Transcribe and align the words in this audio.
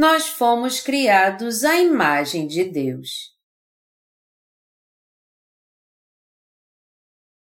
Nós 0.00 0.28
fomos 0.28 0.80
criados 0.80 1.62
à 1.62 1.78
imagem 1.78 2.46
de 2.46 2.64
Deus. 2.64 3.36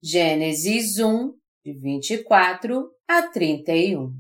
Gênesis 0.01 0.97
1, 0.97 1.37
de 1.63 1.73
24 1.73 2.91
a 3.07 3.27
31 3.27 4.19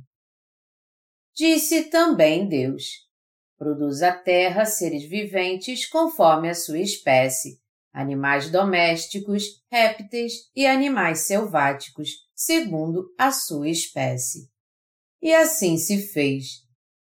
Disse 1.33 1.89
também 1.89 2.47
Deus: 2.47 3.09
Produz 3.57 4.03
a 4.03 4.15
terra 4.15 4.65
seres 4.65 5.09
viventes 5.09 5.89
conforme 5.89 6.47
a 6.47 6.53
sua 6.53 6.77
espécie, 6.77 7.59
animais 7.91 8.51
domésticos, 8.51 9.63
répteis 9.71 10.33
e 10.55 10.67
animais 10.67 11.21
selváticos, 11.21 12.11
segundo 12.35 13.11
a 13.17 13.31
sua 13.31 13.67
espécie. 13.67 14.47
E 15.19 15.33
assim 15.33 15.75
se 15.75 16.07
fez. 16.13 16.69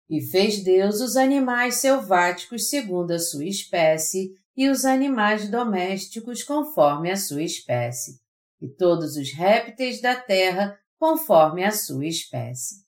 E 0.09 0.21
fez 0.21 0.63
Deus 0.63 1.01
os 1.01 1.15
animais 1.15 1.75
selváticos 1.75 2.69
segundo 2.69 3.11
a 3.11 3.19
sua 3.19 3.45
espécie 3.45 4.31
e 4.55 4.69
os 4.69 4.85
animais 4.85 5.49
domésticos 5.49 6.43
conforme 6.43 7.11
a 7.11 7.17
sua 7.17 7.43
espécie, 7.43 8.19
e 8.61 8.67
todos 8.67 9.17
os 9.17 9.31
répteis 9.33 10.01
da 10.01 10.15
terra 10.15 10.79
conforme 10.97 11.63
a 11.63 11.71
sua 11.71 12.05
espécie. 12.05 12.85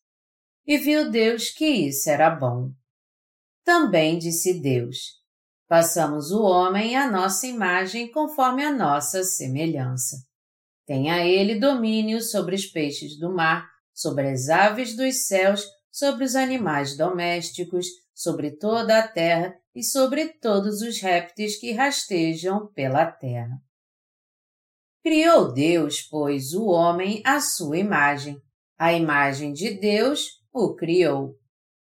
E 0.66 0.78
viu 0.78 1.10
Deus 1.10 1.50
que 1.50 1.66
isso 1.66 2.10
era 2.10 2.30
bom. 2.30 2.72
Também 3.64 4.18
disse 4.18 4.62
Deus: 4.62 5.18
Façamos 5.68 6.32
o 6.32 6.42
homem 6.44 6.96
à 6.96 7.10
nossa 7.10 7.48
imagem 7.48 8.10
conforme 8.12 8.64
a 8.64 8.72
nossa 8.72 9.24
semelhança. 9.24 10.18
Tenha 10.86 11.26
ele 11.26 11.60
domínio 11.60 12.22
sobre 12.22 12.56
os 12.56 12.66
peixes 12.66 13.20
do 13.20 13.34
mar, 13.34 13.70
sobre 13.94 14.30
as 14.30 14.48
aves 14.48 14.96
dos 14.96 15.28
céus, 15.28 15.66
sobre 15.98 16.24
os 16.26 16.36
animais 16.36 16.96
domésticos, 16.96 17.88
sobre 18.14 18.52
toda 18.52 19.00
a 19.00 19.08
terra 19.08 19.60
e 19.74 19.84
sobre 19.84 20.28
todos 20.28 20.84
os 20.84 21.02
répteis 21.02 21.60
que 21.60 21.72
rastejam 21.72 22.72
pela 22.74 23.12
terra. 23.12 23.58
Criou 25.04 25.52
Deus, 25.52 26.04
pois, 26.04 26.54
o 26.54 26.68
homem 26.68 27.24
à 27.26 27.42
sua 27.42 27.80
imagem. 27.80 28.40
A 28.78 28.94
imagem 28.94 29.52
de 29.54 29.72
Deus 29.72 30.40
o 30.54 30.76
criou. 30.76 31.36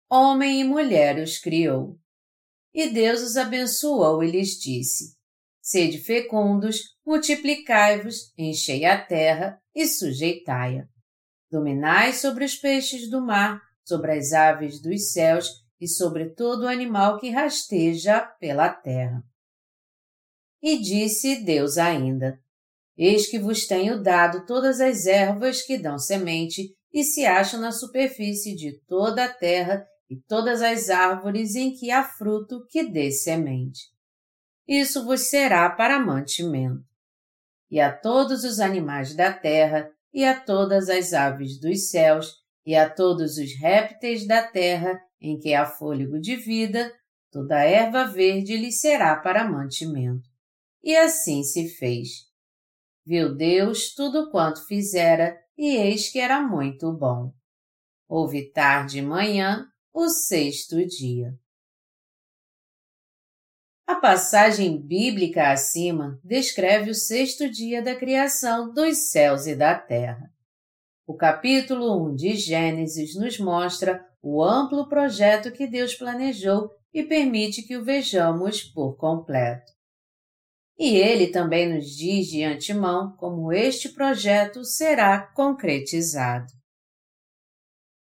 Homem 0.10 0.62
e 0.62 0.64
mulher 0.64 1.22
os 1.22 1.38
criou. 1.38 2.00
E 2.74 2.88
Deus 2.88 3.22
os 3.22 3.36
abençoou 3.36 4.24
e 4.24 4.32
lhes 4.32 4.52
disse: 4.52 5.18
Sede 5.62 5.98
fecundos, 5.98 6.96
multiplicai-vos, 7.06 8.32
enchei 8.38 8.86
a 8.86 8.98
terra 9.04 9.62
e 9.76 9.86
sujeitai-a. 9.86 10.88
Dominai 11.52 12.14
sobre 12.14 12.46
os 12.46 12.56
peixes 12.56 13.10
do 13.10 13.20
mar, 13.20 13.69
sobre 13.90 14.14
as 14.14 14.32
aves 14.32 14.80
dos 14.80 15.12
céus 15.12 15.50
e 15.82 15.88
sobre 15.88 16.30
todo 16.30 16.68
animal 16.68 17.20
que 17.20 17.32
rasteja 17.32 18.22
pela 18.40 18.70
terra. 18.70 19.24
E 20.62 20.78
disse 20.78 21.44
Deus 21.44 21.78
ainda: 21.78 22.40
Eis 22.96 23.28
que 23.28 23.40
vos 23.40 23.66
tenho 23.66 24.02
dado 24.02 24.46
todas 24.46 24.80
as 24.80 25.06
ervas 25.08 25.64
que 25.64 25.78
dão 25.78 25.98
semente 25.98 26.76
e 26.94 27.04
se 27.04 27.26
acham 27.26 27.60
na 27.60 27.72
superfície 27.72 28.56
de 28.56 28.80
toda 28.88 29.26
a 29.26 29.34
terra 29.34 29.86
e 30.10 30.16
todas 30.16 30.62
as 30.62 30.90
árvores 30.90 31.56
em 31.56 31.74
que 31.74 31.92
há 31.92 32.04
fruto 32.04 32.66
que 32.70 32.84
dê 32.84 33.12
semente. 33.12 33.82
Isso 34.68 35.04
vos 35.04 35.30
será 35.30 35.70
para 35.70 36.00
mantimento. 36.00 36.84
E 37.72 37.80
a 37.80 37.96
todos 37.96 38.44
os 38.44 38.60
animais 38.60 39.16
da 39.16 39.32
terra, 39.32 39.92
e 40.12 40.26
a 40.26 40.40
todas 40.40 40.90
as 40.90 41.14
aves 41.14 41.60
dos 41.60 41.90
céus, 41.90 42.39
e 42.66 42.76
a 42.76 42.90
todos 42.90 43.38
os 43.38 43.54
répteis 43.60 44.28
da 44.28 44.46
terra 44.46 45.00
em 45.22 45.38
que 45.38 45.54
há 45.54 45.66
fôlego 45.66 46.20
de 46.20 46.36
vida, 46.36 46.94
toda 47.32 47.64
erva 47.64 48.06
verde 48.06 48.58
lhe 48.58 48.72
será 48.72 49.16
para 49.16 49.50
mantimento. 49.50 50.28
E 50.84 50.96
assim 50.96 51.44
se 51.44 51.68
fez. 51.68 52.30
Viu 53.06 53.36
Deus 53.36 53.94
tudo 53.94 54.30
quanto 54.32 54.66
fizera, 54.66 55.38
e 55.58 55.76
eis 55.76 56.10
que 56.12 56.20
era 56.20 56.42
muito 56.42 56.92
bom. 56.94 57.34
Houve 58.08 58.52
tarde 58.52 59.00
e 59.00 59.02
manhã, 59.02 59.68
o 59.94 60.08
sexto 60.08 60.86
dia. 60.86 61.38
A 63.86 63.96
passagem 63.96 64.80
bíblica 64.80 65.52
acima 65.52 66.20
descreve 66.24 66.92
o 66.92 66.96
sexto 66.96 67.50
dia 67.50 67.82
da 67.82 67.96
criação 67.96 68.72
dos 68.72 69.10
céus 69.10 69.48
e 69.48 69.56
da 69.56 69.74
terra. 69.74 70.32
O 71.10 71.16
capítulo 71.16 72.12
1 72.12 72.16
de 72.16 72.36
Gênesis 72.36 73.16
nos 73.16 73.40
mostra 73.40 74.08
o 74.22 74.44
amplo 74.44 74.88
projeto 74.88 75.52
que 75.52 75.66
Deus 75.66 75.96
planejou 75.96 76.70
e 76.94 77.02
permite 77.02 77.64
que 77.64 77.76
o 77.76 77.84
vejamos 77.84 78.62
por 78.62 78.96
completo. 78.96 79.72
E 80.78 80.98
ele 80.98 81.32
também 81.32 81.74
nos 81.74 81.88
diz 81.98 82.28
de 82.28 82.44
antemão 82.44 83.16
como 83.18 83.52
este 83.52 83.90
projeto 83.90 84.64
será 84.64 85.20
concretizado. 85.34 86.54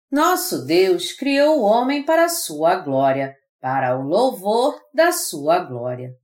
Nosso 0.08 0.64
Deus 0.64 1.12
criou 1.12 1.58
o 1.58 1.64
homem 1.64 2.04
para 2.04 2.26
a 2.26 2.28
sua 2.28 2.76
glória, 2.76 3.36
para 3.60 3.98
o 3.98 4.02
louvor 4.06 4.80
da 4.94 5.10
sua 5.10 5.58
glória. 5.58 6.16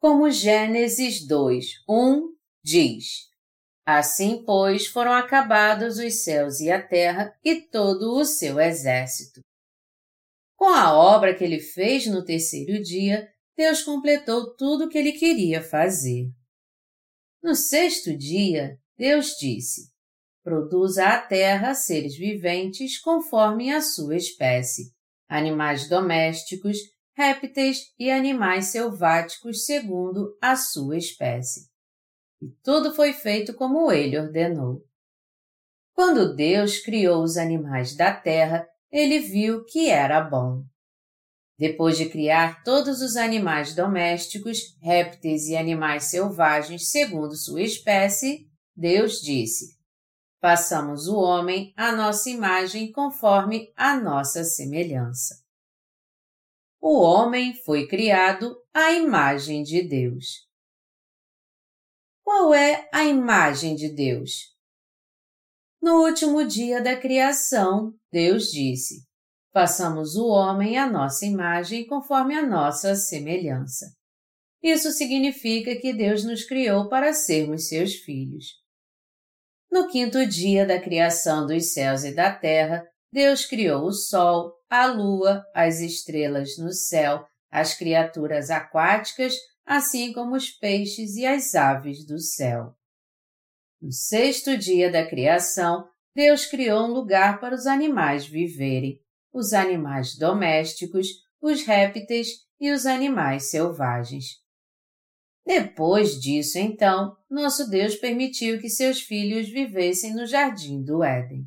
Como 0.00 0.30
Gênesis 0.30 1.26
2, 1.26 1.66
1 1.86 2.34
diz: 2.62 3.33
Assim, 3.86 4.42
pois, 4.46 4.86
foram 4.86 5.12
acabados 5.12 5.98
os 5.98 6.24
céus 6.24 6.58
e 6.60 6.70
a 6.70 6.82
terra 6.82 7.38
e 7.44 7.60
todo 7.60 8.14
o 8.14 8.24
seu 8.24 8.58
exército. 8.58 9.40
Com 10.56 10.68
a 10.68 10.94
obra 10.94 11.34
que 11.34 11.44
ele 11.44 11.60
fez 11.60 12.06
no 12.06 12.24
terceiro 12.24 12.82
dia, 12.82 13.28
Deus 13.54 13.82
completou 13.82 14.56
tudo 14.56 14.84
o 14.84 14.88
que 14.88 14.96
ele 14.96 15.12
queria 15.12 15.62
fazer. 15.62 16.30
No 17.42 17.54
sexto 17.54 18.16
dia, 18.16 18.78
Deus 18.96 19.36
disse: 19.38 19.92
Produza 20.42 21.04
a 21.06 21.20
terra 21.20 21.74
seres 21.74 22.16
viventes 22.16 22.98
conforme 22.98 23.70
a 23.70 23.82
sua 23.82 24.16
espécie, 24.16 24.94
animais 25.28 25.90
domésticos, 25.90 26.78
répteis 27.14 27.92
e 27.98 28.10
animais 28.10 28.66
selváticos 28.66 29.66
segundo 29.66 30.34
a 30.40 30.56
sua 30.56 30.96
espécie 30.96 31.73
e 32.44 32.56
tudo 32.62 32.94
foi 32.94 33.12
feito 33.12 33.54
como 33.54 33.90
ele 33.90 34.18
ordenou. 34.18 34.82
Quando 35.94 36.34
Deus 36.34 36.78
criou 36.78 37.22
os 37.22 37.36
animais 37.36 37.96
da 37.96 38.12
terra, 38.12 38.66
ele 38.90 39.18
viu 39.18 39.64
que 39.64 39.88
era 39.88 40.20
bom. 40.20 40.62
Depois 41.56 41.96
de 41.96 42.08
criar 42.08 42.62
todos 42.64 43.00
os 43.00 43.16
animais 43.16 43.74
domésticos, 43.74 44.76
répteis 44.82 45.46
e 45.46 45.56
animais 45.56 46.04
selvagens 46.04 46.90
segundo 46.90 47.36
sua 47.36 47.62
espécie, 47.62 48.48
Deus 48.76 49.20
disse: 49.20 49.76
Façamos 50.40 51.06
o 51.06 51.16
homem 51.16 51.72
à 51.76 51.92
nossa 51.92 52.28
imagem 52.28 52.90
conforme 52.92 53.72
a 53.76 53.96
nossa 53.96 54.44
semelhança. 54.44 55.42
O 56.80 57.00
homem 57.00 57.54
foi 57.64 57.86
criado 57.86 58.54
à 58.74 58.92
imagem 58.92 59.62
de 59.62 59.80
Deus. 59.80 60.46
Qual 62.24 62.54
é 62.54 62.88
a 62.90 63.04
imagem 63.04 63.76
de 63.76 63.90
Deus? 63.90 64.54
No 65.80 66.02
último 66.06 66.42
dia 66.42 66.80
da 66.80 66.96
criação, 66.96 67.92
Deus 68.10 68.50
disse: 68.50 69.06
Façamos 69.52 70.16
o 70.16 70.28
homem 70.28 70.78
à 70.78 70.90
nossa 70.90 71.26
imagem 71.26 71.86
conforme 71.86 72.34
a 72.34 72.44
nossa 72.44 72.96
semelhança. 72.96 73.94
Isso 74.62 74.90
significa 74.90 75.76
que 75.76 75.92
Deus 75.92 76.24
nos 76.24 76.44
criou 76.44 76.88
para 76.88 77.12
sermos 77.12 77.68
seus 77.68 77.96
filhos. 77.96 78.46
No 79.70 79.88
quinto 79.88 80.24
dia 80.24 80.64
da 80.64 80.80
criação 80.80 81.46
dos 81.46 81.74
céus 81.74 82.04
e 82.04 82.14
da 82.14 82.34
terra, 82.34 82.88
Deus 83.12 83.44
criou 83.44 83.84
o 83.84 83.92
sol, 83.92 84.54
a 84.70 84.86
lua, 84.86 85.44
as 85.54 85.80
estrelas 85.80 86.56
no 86.56 86.72
céu, 86.72 87.26
as 87.50 87.74
criaturas 87.74 88.48
aquáticas, 88.48 89.34
assim 89.64 90.12
como 90.12 90.34
os 90.36 90.50
peixes 90.50 91.16
e 91.16 91.26
as 91.26 91.54
aves 91.54 92.06
do 92.06 92.18
céu. 92.18 92.76
No 93.80 93.92
sexto 93.92 94.56
dia 94.56 94.90
da 94.90 95.06
criação, 95.06 95.88
Deus 96.14 96.46
criou 96.46 96.86
um 96.86 96.92
lugar 96.92 97.40
para 97.40 97.54
os 97.54 97.66
animais 97.66 98.26
viverem, 98.26 99.00
os 99.32 99.52
animais 99.52 100.16
domésticos, 100.16 101.08
os 101.40 101.62
répteis 101.62 102.28
e 102.60 102.70
os 102.70 102.86
animais 102.86 103.50
selvagens. 103.50 104.42
Depois 105.44 106.18
disso, 106.18 106.58
então, 106.58 107.16
nosso 107.28 107.68
Deus 107.68 107.96
permitiu 107.96 108.58
que 108.58 108.70
seus 108.70 109.00
filhos 109.00 109.48
vivessem 109.48 110.14
no 110.14 110.26
jardim 110.26 110.82
do 110.82 111.02
Éden. 111.02 111.46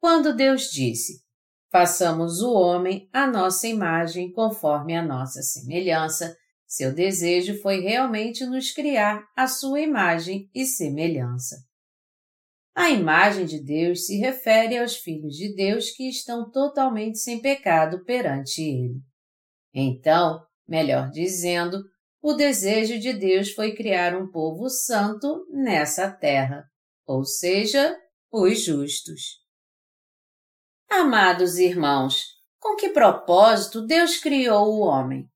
Quando 0.00 0.36
Deus 0.36 0.64
disse: 0.70 1.24
Façamos 1.70 2.40
o 2.42 2.52
homem 2.52 3.08
à 3.12 3.26
nossa 3.26 3.66
imagem 3.66 4.30
conforme 4.32 4.94
a 4.94 5.02
nossa 5.02 5.42
semelhança, 5.42 6.36
seu 6.68 6.94
desejo 6.94 7.60
foi 7.62 7.80
realmente 7.80 8.44
nos 8.44 8.70
criar 8.70 9.26
à 9.34 9.46
sua 9.46 9.80
imagem 9.80 10.50
e 10.54 10.66
semelhança. 10.66 11.56
A 12.74 12.90
imagem 12.90 13.46
de 13.46 13.58
Deus 13.58 14.04
se 14.04 14.18
refere 14.18 14.78
aos 14.78 14.96
filhos 14.98 15.34
de 15.34 15.54
Deus 15.54 15.90
que 15.90 16.08
estão 16.08 16.50
totalmente 16.50 17.18
sem 17.18 17.40
pecado 17.40 18.04
perante 18.04 18.62
Ele. 18.62 19.00
Então, 19.74 20.40
melhor 20.68 21.10
dizendo, 21.10 21.82
o 22.22 22.34
desejo 22.34 22.98
de 22.98 23.14
Deus 23.14 23.50
foi 23.52 23.74
criar 23.74 24.14
um 24.14 24.30
povo 24.30 24.68
santo 24.68 25.46
nessa 25.50 26.10
terra, 26.10 26.64
ou 27.06 27.24
seja, 27.24 27.98
os 28.30 28.62
justos. 28.62 29.38
Amados 30.90 31.56
irmãos, 31.58 32.24
com 32.60 32.76
que 32.76 32.90
propósito 32.90 33.86
Deus 33.86 34.18
criou 34.18 34.74
o 34.74 34.80
homem? 34.80 35.26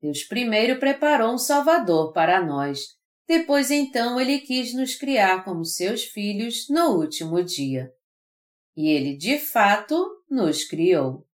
Deus 0.00 0.22
primeiro 0.24 0.78
preparou 0.78 1.34
um 1.34 1.38
Salvador 1.38 2.12
para 2.12 2.44
nós, 2.44 2.96
depois 3.26 3.70
então 3.70 4.20
ele 4.20 4.38
quis 4.38 4.74
nos 4.74 4.94
criar 4.94 5.44
como 5.44 5.64
seus 5.64 6.04
filhos 6.04 6.68
no 6.68 6.96
último 6.96 7.42
dia. 7.42 7.90
E 8.76 8.88
ele 8.88 9.16
de 9.16 9.38
fato 9.38 10.22
nos 10.30 10.64
criou. 10.64 11.26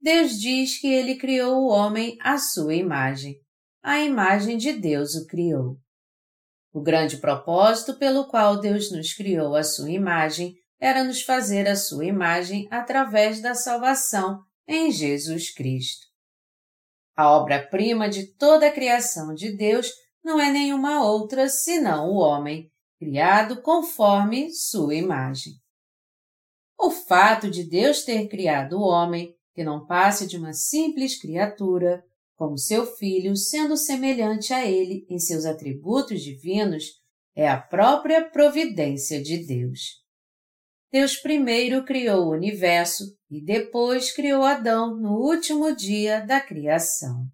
Deus 0.00 0.40
diz 0.40 0.80
que 0.80 0.88
ele 0.88 1.16
criou 1.16 1.62
o 1.62 1.68
homem 1.68 2.16
à 2.20 2.36
sua 2.38 2.74
imagem. 2.74 3.40
A 3.82 4.00
imagem 4.00 4.56
de 4.56 4.72
Deus 4.72 5.14
o 5.14 5.26
criou. 5.26 5.78
O 6.72 6.80
grande 6.80 7.18
propósito 7.18 7.98
pelo 7.98 8.26
qual 8.26 8.58
Deus 8.58 8.90
nos 8.90 9.12
criou 9.12 9.54
à 9.54 9.62
sua 9.62 9.90
imagem 9.90 10.56
era 10.80 11.04
nos 11.04 11.22
fazer 11.22 11.68
a 11.68 11.76
sua 11.76 12.04
imagem 12.04 12.66
através 12.70 13.40
da 13.40 13.54
salvação 13.54 14.42
em 14.66 14.90
Jesus 14.90 15.54
Cristo. 15.54 16.11
A 17.14 17.30
obra-prima 17.30 18.08
de 18.08 18.26
toda 18.26 18.66
a 18.66 18.72
criação 18.72 19.34
de 19.34 19.54
Deus 19.54 19.90
não 20.24 20.40
é 20.40 20.50
nenhuma 20.50 21.04
outra 21.04 21.48
senão 21.48 22.10
o 22.10 22.16
homem, 22.16 22.70
criado 22.98 23.60
conforme 23.60 24.50
sua 24.52 24.94
imagem. 24.94 25.54
O 26.78 26.90
fato 26.90 27.50
de 27.50 27.64
Deus 27.64 28.04
ter 28.04 28.28
criado 28.28 28.78
o 28.78 28.82
homem, 28.82 29.34
que 29.54 29.62
não 29.62 29.86
passe 29.86 30.26
de 30.26 30.36
uma 30.36 30.52
simples 30.52 31.20
criatura, 31.20 32.02
como 32.34 32.58
seu 32.58 32.86
filho, 32.86 33.36
sendo 33.36 33.76
semelhante 33.76 34.52
a 34.52 34.64
ele 34.64 35.06
em 35.08 35.18
seus 35.18 35.44
atributos 35.44 36.22
divinos, 36.22 36.86
é 37.36 37.48
a 37.48 37.60
própria 37.60 38.28
providência 38.28 39.22
de 39.22 39.38
Deus. 39.38 40.02
Deus 40.90 41.16
primeiro 41.16 41.84
criou 41.84 42.26
o 42.26 42.32
universo 42.32 43.04
e 43.32 43.40
depois 43.40 44.12
criou 44.12 44.42
Adão 44.42 44.94
no 44.94 45.16
último 45.16 45.74
dia 45.74 46.20
da 46.20 46.38
criação. 46.38 47.26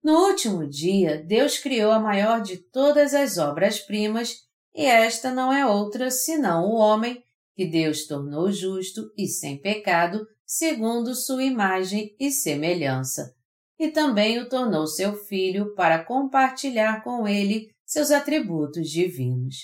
No 0.00 0.28
último 0.28 0.68
dia, 0.68 1.20
Deus 1.20 1.58
criou 1.58 1.90
a 1.90 1.98
maior 1.98 2.40
de 2.40 2.58
todas 2.58 3.12
as 3.12 3.38
obras-primas, 3.38 4.36
e 4.72 4.84
esta 4.84 5.32
não 5.32 5.52
é 5.52 5.66
outra 5.66 6.12
senão 6.12 6.66
o 6.66 6.76
homem, 6.76 7.20
que 7.56 7.66
Deus 7.66 8.06
tornou 8.06 8.52
justo 8.52 9.12
e 9.18 9.26
sem 9.26 9.60
pecado, 9.60 10.24
segundo 10.46 11.12
sua 11.12 11.42
imagem 11.42 12.14
e 12.20 12.30
semelhança, 12.30 13.34
e 13.80 13.90
também 13.90 14.38
o 14.38 14.48
tornou 14.48 14.86
seu 14.86 15.16
filho 15.24 15.74
para 15.74 16.04
compartilhar 16.04 17.02
com 17.02 17.26
ele 17.26 17.68
seus 17.84 18.12
atributos 18.12 18.88
divinos. 18.88 19.56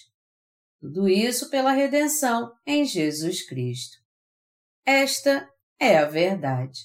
Tudo 0.81 1.09
isso 1.09 1.49
pela 1.51 1.71
redenção 1.71 2.53
em 2.67 2.85
Jesus 2.85 3.47
Cristo. 3.47 3.98
Esta 4.91 5.47
é 5.79 5.99
a 5.99 6.07
verdade. 6.07 6.81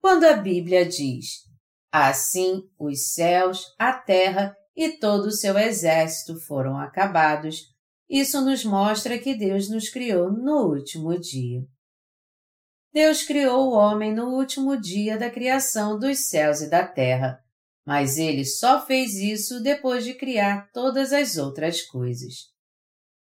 Quando 0.00 0.24
a 0.24 0.32
Bíblia 0.32 0.84
diz 0.84 1.48
Assim, 1.92 2.68
os 2.76 3.12
céus, 3.12 3.72
a 3.78 3.92
terra 3.92 4.56
e 4.74 4.98
todo 4.98 5.26
o 5.26 5.30
seu 5.30 5.56
exército 5.56 6.40
foram 6.40 6.76
acabados. 6.76 7.72
Isso 8.10 8.40
nos 8.40 8.64
mostra 8.64 9.16
que 9.16 9.32
Deus 9.32 9.70
nos 9.70 9.90
criou 9.90 10.32
no 10.32 10.74
último 10.74 11.16
dia. 11.20 11.64
Deus 12.92 13.22
criou 13.22 13.68
o 13.68 13.74
homem 13.74 14.12
no 14.12 14.30
último 14.30 14.76
dia 14.76 15.16
da 15.16 15.30
criação 15.30 15.96
dos 15.96 16.30
céus 16.30 16.62
e 16.62 16.68
da 16.68 16.84
terra, 16.84 17.40
mas 17.86 18.18
ele 18.18 18.44
só 18.44 18.84
fez 18.84 19.14
isso 19.14 19.62
depois 19.62 20.02
de 20.02 20.14
criar 20.14 20.68
todas 20.72 21.12
as 21.12 21.36
outras 21.36 21.80
coisas. 21.80 22.50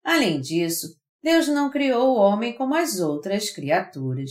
Além 0.04 0.42
disso, 0.42 1.00
Deus 1.26 1.48
não 1.48 1.68
criou 1.72 2.10
o 2.10 2.20
homem 2.20 2.56
como 2.56 2.76
as 2.76 3.00
outras 3.00 3.50
criaturas. 3.50 4.30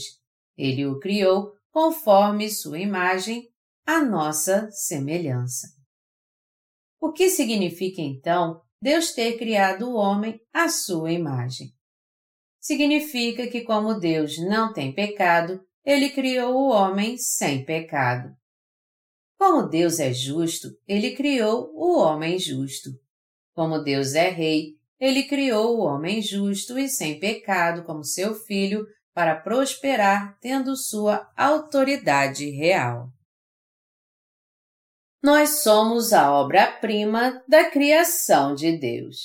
Ele 0.56 0.86
o 0.86 0.98
criou 0.98 1.52
conforme 1.70 2.48
sua 2.48 2.78
imagem 2.78 3.50
a 3.84 4.02
nossa 4.02 4.70
semelhança. 4.70 5.68
O 6.98 7.12
que 7.12 7.28
significa 7.28 8.00
então 8.00 8.62
Deus 8.80 9.12
ter 9.12 9.36
criado 9.36 9.90
o 9.90 9.94
homem 9.94 10.40
à 10.54 10.70
sua 10.70 11.12
imagem? 11.12 11.68
Significa 12.58 13.46
que, 13.46 13.60
como 13.60 14.00
Deus 14.00 14.38
não 14.38 14.72
tem 14.72 14.90
pecado, 14.90 15.60
ele 15.84 16.08
criou 16.08 16.54
o 16.54 16.70
homem 16.70 17.18
sem 17.18 17.62
pecado. 17.62 18.34
Como 19.38 19.68
Deus 19.68 20.00
é 20.00 20.14
justo, 20.14 20.68
ele 20.88 21.14
criou 21.14 21.70
o 21.74 21.98
homem 21.98 22.38
justo. 22.38 22.88
Como 23.54 23.82
Deus 23.82 24.14
é 24.14 24.30
rei, 24.30 24.76
ele 24.98 25.24
criou 25.24 25.76
o 25.76 25.82
homem 25.82 26.22
justo 26.22 26.78
e 26.78 26.88
sem 26.88 27.20
pecado 27.20 27.84
como 27.84 28.04
seu 28.04 28.34
filho 28.34 28.86
para 29.12 29.34
prosperar 29.34 30.38
tendo 30.40 30.76
sua 30.76 31.30
autoridade 31.36 32.50
real. 32.50 33.08
Nós 35.22 35.62
somos 35.62 36.12
a 36.12 36.32
obra-prima 36.32 37.42
da 37.48 37.70
criação 37.70 38.54
de 38.54 38.76
Deus. 38.78 39.16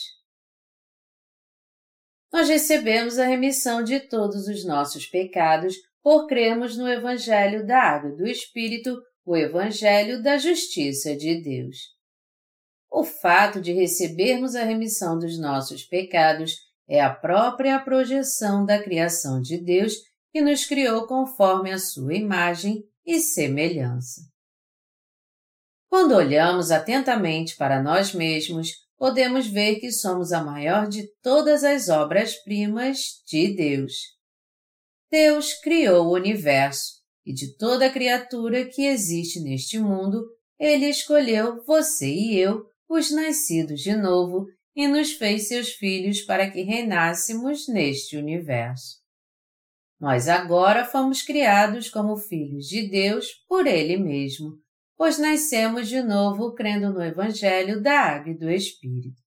Nós 2.32 2.48
recebemos 2.48 3.20
a 3.20 3.26
remissão 3.26 3.84
de 3.84 4.00
todos 4.00 4.48
os 4.48 4.66
nossos 4.66 5.06
pecados 5.06 5.76
por 6.02 6.28
crermos 6.28 6.78
no 6.78 6.88
Evangelho 6.88 7.66
da 7.66 7.82
Água 7.82 8.12
e 8.12 8.16
do 8.16 8.26
Espírito, 8.26 8.98
o 9.26 9.36
Evangelho 9.36 10.24
da 10.24 10.38
Justiça 10.38 11.16
de 11.16 11.42
Deus. 11.42 11.78
O 12.92 13.06
fato 13.06 13.62
de 13.62 13.72
recebermos 13.72 14.54
a 14.54 14.66
remissão 14.66 15.18
dos 15.18 15.40
nossos 15.40 15.84
pecados 15.86 16.58
é 16.90 17.00
a 17.00 17.10
própria 17.10 17.80
projeção 17.80 18.66
da 18.66 18.84
criação 18.84 19.42
de 19.42 19.58
Deus 19.58 19.94
que 20.30 20.42
nos 20.42 20.66
criou 20.66 21.08
conforme 21.08 21.72
a 21.72 21.80
sua 21.80 22.14
imagem 22.14 22.84
e 23.06 23.22
semelhança. 23.22 24.30
Quando 25.90 26.16
olhamos 26.16 26.70
atentamente 26.70 27.56
para 27.56 27.82
nós 27.82 28.14
mesmos, 28.14 28.72
podemos 28.98 29.48
ver 29.48 29.78
que 29.80 29.90
somos 29.90 30.34
a 30.34 30.44
maior 30.44 30.88
de 30.88 31.08
todas 31.22 31.64
as 31.64 31.88
obras-primas 31.88 33.22
de 33.26 33.56
Deus. 33.56 33.94
Deus 35.10 35.54
criou 35.54 36.08
o 36.08 36.14
universo 36.14 37.02
e 37.26 37.34
de 37.34 37.56
toda 37.58 37.90
criatura 37.90 38.66
que 38.66 38.86
existe 38.86 39.40
neste 39.40 39.80
mundo, 39.80 40.26
Ele 40.60 40.88
escolheu 40.88 41.64
você 41.66 42.08
e 42.08 42.38
eu, 42.38 42.71
os 42.92 43.10
nascidos 43.10 43.80
de 43.80 43.96
novo, 43.96 44.48
e 44.76 44.86
nos 44.86 45.14
fez 45.14 45.48
seus 45.48 45.72
filhos 45.72 46.22
para 46.22 46.50
que 46.52 46.62
reinássemos 46.62 47.68
neste 47.68 48.18
universo. 48.18 49.00
Nós 50.00 50.28
agora 50.28 50.84
fomos 50.84 51.22
criados 51.22 51.90
como 51.90 52.18
filhos 52.18 52.66
de 52.66 52.90
Deus 52.90 53.28
por 53.48 53.66
Ele 53.66 53.98
mesmo, 53.98 54.58
pois 54.98 55.18
nascemos 55.18 55.88
de 55.88 56.02
novo 56.02 56.54
crendo 56.54 56.92
no 56.92 57.02
Evangelho 57.02 57.82
da 57.82 57.98
Água 57.98 58.34
e 58.34 58.38
do 58.38 58.50
Espírito. 58.50 59.22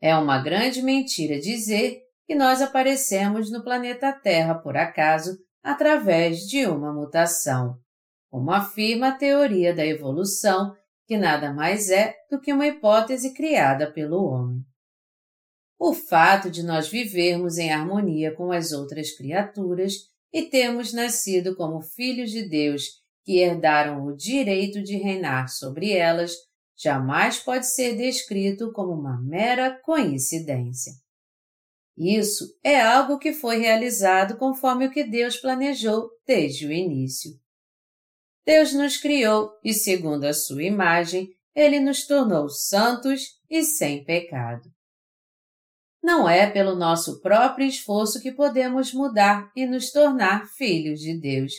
É 0.00 0.14
uma 0.16 0.40
grande 0.40 0.80
mentira 0.82 1.40
dizer 1.40 2.02
que 2.26 2.34
nós 2.34 2.62
aparecemos 2.62 3.50
no 3.50 3.64
planeta 3.64 4.12
Terra 4.12 4.54
por 4.54 4.76
acaso 4.76 5.36
através 5.62 6.40
de 6.40 6.66
uma 6.66 6.92
mutação, 6.92 7.78
como 8.30 8.50
afirma 8.52 9.08
a 9.08 9.16
teoria 9.16 9.74
da 9.74 9.84
evolução, 9.84 10.74
que 11.06 11.16
nada 11.16 11.52
mais 11.52 11.90
é 11.90 12.14
do 12.30 12.40
que 12.40 12.52
uma 12.52 12.66
hipótese 12.66 13.34
criada 13.34 13.90
pelo 13.92 14.24
homem. 14.24 14.64
O 15.78 15.92
fato 15.92 16.50
de 16.50 16.62
nós 16.62 16.88
vivermos 16.88 17.58
em 17.58 17.72
harmonia 17.72 18.34
com 18.34 18.52
as 18.52 18.72
outras 18.72 19.10
criaturas 19.16 19.94
e 20.32 20.42
termos 20.42 20.92
nascido 20.92 21.54
como 21.56 21.80
filhos 21.80 22.30
de 22.30 22.48
Deus 22.48 23.02
que 23.24 23.38
herdaram 23.38 24.04
o 24.04 24.16
direito 24.16 24.82
de 24.82 24.96
reinar 24.96 25.48
sobre 25.48 25.92
elas, 25.92 26.32
jamais 26.76 27.38
pode 27.38 27.66
ser 27.66 27.96
descrito 27.96 28.72
como 28.72 28.92
uma 28.92 29.20
mera 29.20 29.78
coincidência. 29.82 30.92
Isso 31.96 32.58
é 32.62 32.80
algo 32.80 33.18
que 33.18 33.32
foi 33.32 33.58
realizado 33.58 34.36
conforme 34.36 34.86
o 34.86 34.90
que 34.90 35.04
Deus 35.04 35.36
planejou 35.36 36.10
desde 36.26 36.66
o 36.66 36.72
início. 36.72 37.32
Deus 38.46 38.72
nos 38.72 38.96
criou 38.96 39.52
e, 39.64 39.72
segundo 39.72 40.24
a 40.24 40.34
sua 40.34 40.62
imagem, 40.62 41.30
ele 41.54 41.80
nos 41.80 42.06
tornou 42.06 42.48
santos 42.48 43.38
e 43.48 43.62
sem 43.62 44.04
pecado. 44.04 44.68
Não 46.02 46.28
é 46.28 46.50
pelo 46.50 46.74
nosso 46.74 47.20
próprio 47.22 47.66
esforço 47.66 48.20
que 48.20 48.32
podemos 48.32 48.92
mudar 48.92 49.50
e 49.56 49.64
nos 49.64 49.90
tornar 49.90 50.46
filhos 50.48 51.00
de 51.00 51.18
Deus, 51.18 51.52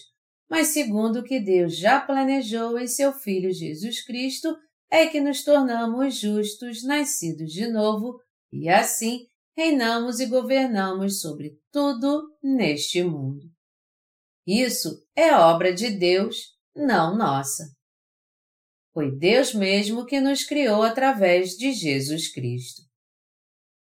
mas 0.47 0.67
segundo 0.67 1.19
o 1.19 1.23
que 1.23 1.39
Deus 1.39 1.75
já 1.75 1.99
planejou 1.99 2.77
em 2.77 2.87
seu 2.87 3.11
Filho 3.11 3.51
Jesus 3.51 4.05
Cristo, 4.05 4.55
é 4.91 5.07
que 5.07 5.19
nos 5.19 5.43
tornamos 5.43 6.19
justos, 6.19 6.83
nascidos 6.83 7.51
de 7.51 7.67
novo, 7.67 8.19
e 8.51 8.69
assim 8.69 9.25
reinamos 9.57 10.19
e 10.19 10.27
governamos 10.27 11.21
sobre 11.21 11.57
tudo 11.71 12.29
neste 12.43 13.01
mundo. 13.03 13.49
Isso 14.45 15.03
é 15.15 15.33
obra 15.33 15.73
de 15.73 15.89
Deus, 15.89 16.54
não 16.75 17.15
nossa. 17.15 17.73
Foi 18.93 19.15
Deus 19.15 19.53
mesmo 19.53 20.05
que 20.05 20.19
nos 20.19 20.43
criou 20.43 20.83
através 20.83 21.51
de 21.51 21.71
Jesus 21.71 22.31
Cristo. 22.31 22.83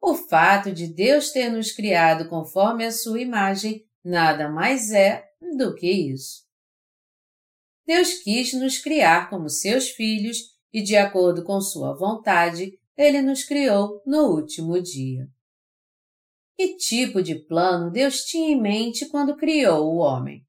O 0.02 0.16
fato 0.16 0.72
de 0.72 0.88
Deus 0.88 1.32
ter 1.32 1.50
nos 1.50 1.72
criado 1.72 2.30
conforme 2.30 2.86
a 2.86 2.92
sua 2.92 3.22
imagem 3.22 3.86
nada 4.04 4.50
mais 4.50 4.92
é 4.92 5.26
do 5.58 5.76
que 5.76 5.90
isso. 5.90 6.46
Deus 7.86 8.16
quis 8.16 8.54
nos 8.54 8.78
criar 8.78 9.30
como 9.30 9.50
seus 9.50 9.90
filhos 9.90 10.38
e, 10.74 10.82
de 10.82 10.96
acordo 10.96 11.44
com 11.44 11.60
sua 11.60 11.96
vontade, 11.96 12.78
ele 12.96 13.22
nos 13.22 13.44
criou 13.44 14.02
no 14.06 14.28
último 14.34 14.82
dia. 14.82 15.28
Que 16.58 16.76
tipo 16.76 17.22
de 17.22 17.36
plano 17.36 17.92
Deus 17.92 18.24
tinha 18.24 18.50
em 18.50 18.60
mente 18.60 19.06
quando 19.08 19.38
criou 19.38 19.94
o 19.94 19.98
homem? 19.98 20.47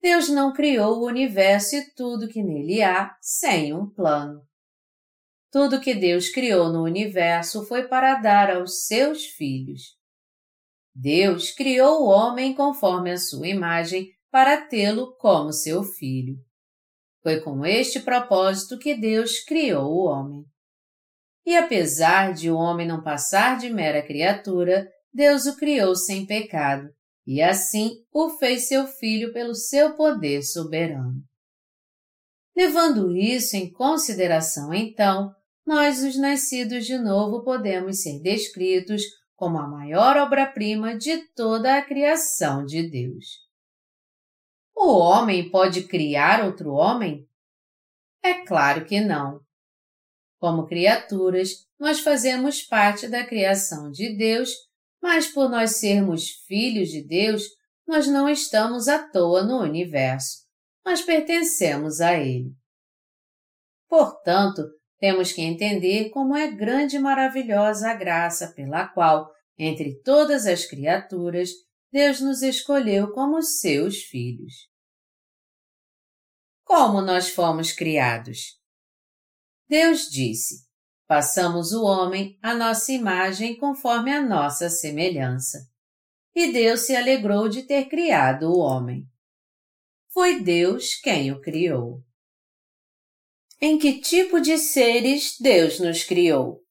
Deus 0.00 0.28
não 0.28 0.52
criou 0.52 0.98
o 0.98 1.06
universo 1.06 1.76
e 1.76 1.90
tudo 1.94 2.28
que 2.28 2.42
nele 2.42 2.82
há 2.82 3.16
sem 3.20 3.74
um 3.74 3.88
plano. 3.88 4.42
Tudo 5.50 5.80
que 5.80 5.94
Deus 5.94 6.28
criou 6.28 6.70
no 6.70 6.82
universo 6.82 7.66
foi 7.66 7.88
para 7.88 8.16
dar 8.16 8.54
aos 8.54 8.86
seus 8.86 9.24
filhos. 9.24 9.96
Deus 10.94 11.50
criou 11.50 12.02
o 12.02 12.08
homem 12.08 12.54
conforme 12.54 13.10
a 13.10 13.16
sua 13.16 13.48
imagem 13.48 14.08
para 14.30 14.66
tê-lo 14.66 15.16
como 15.16 15.52
seu 15.52 15.82
filho. 15.82 16.36
Foi 17.22 17.40
com 17.40 17.64
este 17.64 18.00
propósito 18.00 18.78
que 18.78 18.94
Deus 18.94 19.40
criou 19.40 19.86
o 19.86 20.04
homem. 20.04 20.44
E 21.46 21.56
apesar 21.56 22.34
de 22.34 22.50
o 22.50 22.56
homem 22.56 22.86
não 22.86 23.02
passar 23.02 23.58
de 23.58 23.70
mera 23.70 24.06
criatura, 24.06 24.86
Deus 25.12 25.46
o 25.46 25.56
criou 25.56 25.96
sem 25.96 26.26
pecado, 26.26 26.88
e 27.30 27.42
assim 27.42 28.02
o 28.10 28.30
fez 28.38 28.68
seu 28.68 28.86
filho 28.86 29.34
pelo 29.34 29.54
seu 29.54 29.94
poder 29.94 30.42
soberano. 30.42 31.22
Levando 32.56 33.14
isso 33.14 33.54
em 33.54 33.70
consideração, 33.70 34.72
então, 34.72 35.30
nós, 35.66 36.02
os 36.02 36.18
nascidos 36.18 36.86
de 36.86 36.96
novo, 36.96 37.44
podemos 37.44 38.00
ser 38.00 38.18
descritos 38.22 39.02
como 39.36 39.58
a 39.58 39.68
maior 39.68 40.16
obra-prima 40.16 40.96
de 40.96 41.18
toda 41.34 41.76
a 41.76 41.84
criação 41.84 42.64
de 42.64 42.88
Deus. 42.88 43.26
O 44.74 44.96
homem 44.98 45.50
pode 45.50 45.86
criar 45.86 46.42
outro 46.42 46.72
homem? 46.72 47.28
É 48.22 48.42
claro 48.46 48.86
que 48.86 49.02
não. 49.02 49.38
Como 50.40 50.66
criaturas, 50.66 51.50
nós 51.78 52.00
fazemos 52.00 52.62
parte 52.62 53.06
da 53.06 53.26
criação 53.26 53.90
de 53.90 54.16
Deus, 54.16 54.50
mas 55.00 55.28
por 55.28 55.48
nós 55.48 55.76
sermos 55.76 56.30
filhos 56.46 56.88
de 56.88 57.02
Deus, 57.02 57.44
nós 57.86 58.06
não 58.06 58.28
estamos 58.28 58.88
à 58.88 58.98
toa 58.98 59.42
no 59.42 59.60
universo, 59.60 60.46
nós 60.84 61.02
pertencemos 61.02 62.00
a 62.00 62.14
Ele. 62.14 62.52
Portanto, 63.88 64.62
temos 64.98 65.32
que 65.32 65.40
entender 65.40 66.10
como 66.10 66.36
é 66.36 66.50
grande 66.50 66.96
e 66.96 67.00
maravilhosa 67.00 67.90
a 67.90 67.94
graça 67.94 68.52
pela 68.54 68.86
qual, 68.88 69.30
entre 69.56 70.00
todas 70.02 70.46
as 70.46 70.66
criaturas, 70.66 71.50
Deus 71.90 72.20
nos 72.20 72.42
escolheu 72.42 73.12
como 73.12 73.40
seus 73.40 74.02
filhos. 74.02 74.68
Como 76.64 77.00
nós 77.00 77.30
fomos 77.30 77.72
criados? 77.72 78.58
Deus 79.66 80.10
disse: 80.10 80.67
Passamos 81.08 81.72
o 81.72 81.84
homem 81.84 82.38
à 82.42 82.54
nossa 82.54 82.92
imagem 82.92 83.56
conforme 83.56 84.12
a 84.12 84.20
nossa 84.20 84.68
semelhança. 84.68 85.66
E 86.34 86.52
Deus 86.52 86.80
se 86.80 86.94
alegrou 86.94 87.48
de 87.48 87.62
ter 87.62 87.88
criado 87.88 88.52
o 88.52 88.58
homem. 88.58 89.06
Foi 90.12 90.42
Deus 90.42 90.96
quem 90.96 91.32
o 91.32 91.40
criou. 91.40 92.02
Em 93.58 93.78
que 93.78 94.02
tipo 94.02 94.38
de 94.38 94.58
seres 94.58 95.36
Deus 95.40 95.80
nos 95.80 96.04
criou? 96.04 96.62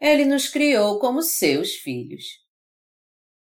Ele 0.00 0.24
nos 0.24 0.48
criou 0.48 0.98
como 0.98 1.22
seus 1.22 1.74
filhos. 1.74 2.24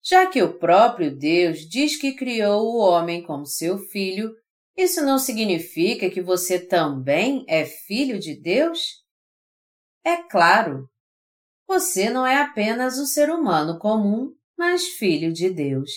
Já 0.02 0.28
que 0.28 0.40
o 0.40 0.56
próprio 0.56 1.14
Deus 1.18 1.68
diz 1.68 1.96
que 1.96 2.14
criou 2.14 2.62
o 2.62 2.78
homem 2.78 3.24
como 3.24 3.44
seu 3.44 3.76
filho, 3.76 4.32
isso 4.76 5.02
não 5.04 5.18
significa 5.18 6.08
que 6.08 6.22
você 6.22 6.64
também 6.64 7.44
é 7.48 7.66
filho 7.66 8.20
de 8.20 8.40
Deus? 8.40 9.00
É 10.04 10.16
claro. 10.28 10.88
Você 11.66 12.10
não 12.10 12.26
é 12.26 12.40
apenas 12.40 12.98
um 12.98 13.06
ser 13.06 13.30
humano 13.30 13.78
comum, 13.78 14.34
mas 14.58 14.88
filho 14.88 15.32
de 15.32 15.50
Deus. 15.50 15.90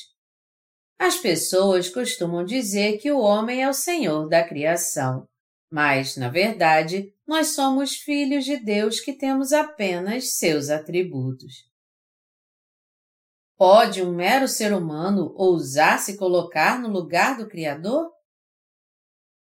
As 1.00 1.18
pessoas 1.18 1.90
costumam 1.90 2.46
dizer 2.46 2.98
que 2.98 3.12
o 3.12 3.20
homem 3.20 3.64
é 3.64 3.70
o 3.70 3.74
senhor 3.74 4.30
da 4.30 4.48
criação. 4.48 5.28
Mas, 5.72 6.16
na 6.16 6.30
verdade, 6.30 7.12
nós 7.28 7.56
somos 7.56 7.96
filhos 7.96 8.46
de 8.46 8.58
Deus 8.58 9.00
que 9.00 9.12
temos 9.12 9.52
apenas 9.52 10.38
seus 10.38 10.70
atributos. 10.70 11.68
Pode 13.58 14.04
um 14.04 14.14
mero 14.14 14.48
ser 14.48 14.74
humano 14.74 15.34
ousar 15.36 16.00
se 16.00 16.18
colocar 16.18 16.80
no 16.80 16.90
lugar 16.90 17.38
do 17.38 17.48
Criador? 17.48 18.12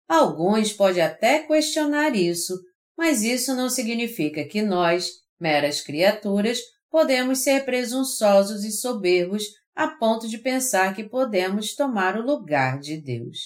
Alguns 0.07 0.73
podem 0.73 1.03
até 1.03 1.39
questionar 1.45 2.15
isso, 2.15 2.53
mas 2.97 3.23
isso 3.23 3.55
não 3.55 3.69
significa 3.69 4.43
que 4.45 4.61
nós, 4.61 5.09
meras 5.39 5.81
criaturas, 5.81 6.59
podemos 6.89 7.39
ser 7.39 7.65
presunçosos 7.65 8.63
e 8.63 8.71
soberbos 8.71 9.43
a 9.75 9.87
ponto 9.87 10.27
de 10.27 10.37
pensar 10.37 10.95
que 10.95 11.03
podemos 11.03 11.75
tomar 11.75 12.17
o 12.17 12.25
lugar 12.25 12.79
de 12.79 12.97
Deus. 13.01 13.37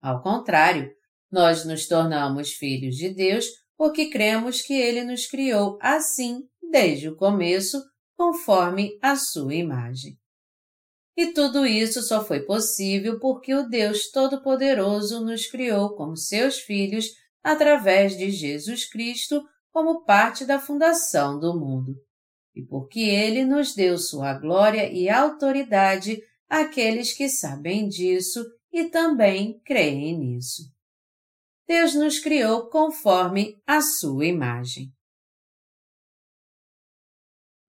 Ao 0.00 0.22
contrário, 0.22 0.90
nós 1.30 1.64
nos 1.64 1.86
tornamos 1.86 2.52
filhos 2.52 2.96
de 2.96 3.10
Deus 3.10 3.46
porque 3.76 4.10
cremos 4.10 4.62
que 4.62 4.74
Ele 4.74 5.04
nos 5.04 5.26
criou 5.26 5.78
assim 5.80 6.40
desde 6.70 7.08
o 7.08 7.16
começo, 7.16 7.82
conforme 8.16 8.98
a 9.02 9.16
sua 9.16 9.54
imagem. 9.54 10.18
E 11.16 11.32
tudo 11.32 11.66
isso 11.66 12.02
só 12.02 12.24
foi 12.24 12.40
possível 12.40 13.18
porque 13.18 13.54
o 13.54 13.68
Deus 13.68 14.10
Todo-Poderoso 14.10 15.24
nos 15.24 15.46
criou 15.46 15.94
como 15.96 16.16
seus 16.16 16.60
filhos 16.60 17.06
através 17.42 18.16
de 18.16 18.30
Jesus 18.30 18.84
Cristo 18.88 19.42
como 19.70 20.04
parte 20.04 20.44
da 20.44 20.58
fundação 20.58 21.38
do 21.38 21.58
mundo. 21.58 21.94
E 22.54 22.62
porque 22.62 23.00
Ele 23.00 23.44
nos 23.44 23.74
deu 23.74 23.96
sua 23.96 24.34
glória 24.34 24.92
e 24.92 25.08
autoridade 25.08 26.20
àqueles 26.48 27.12
que 27.12 27.28
sabem 27.28 27.88
disso 27.88 28.44
e 28.72 28.84
também 28.84 29.60
creem 29.64 30.18
nisso. 30.18 30.62
Deus 31.66 31.94
nos 31.94 32.18
criou 32.18 32.68
conforme 32.68 33.60
a 33.66 33.80
sua 33.80 34.26
imagem. 34.26 34.92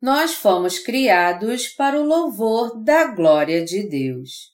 Nós 0.01 0.33
fomos 0.33 0.79
criados 0.79 1.67
para 1.67 2.01
o 2.01 2.03
louvor 2.03 2.83
da 2.83 3.13
glória 3.13 3.63
de 3.63 3.87
Deus. 3.87 4.50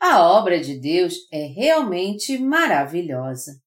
A 0.00 0.22
obra 0.22 0.60
de 0.60 0.78
Deus 0.78 1.14
é 1.32 1.46
realmente 1.46 2.38
maravilhosa. 2.38 3.60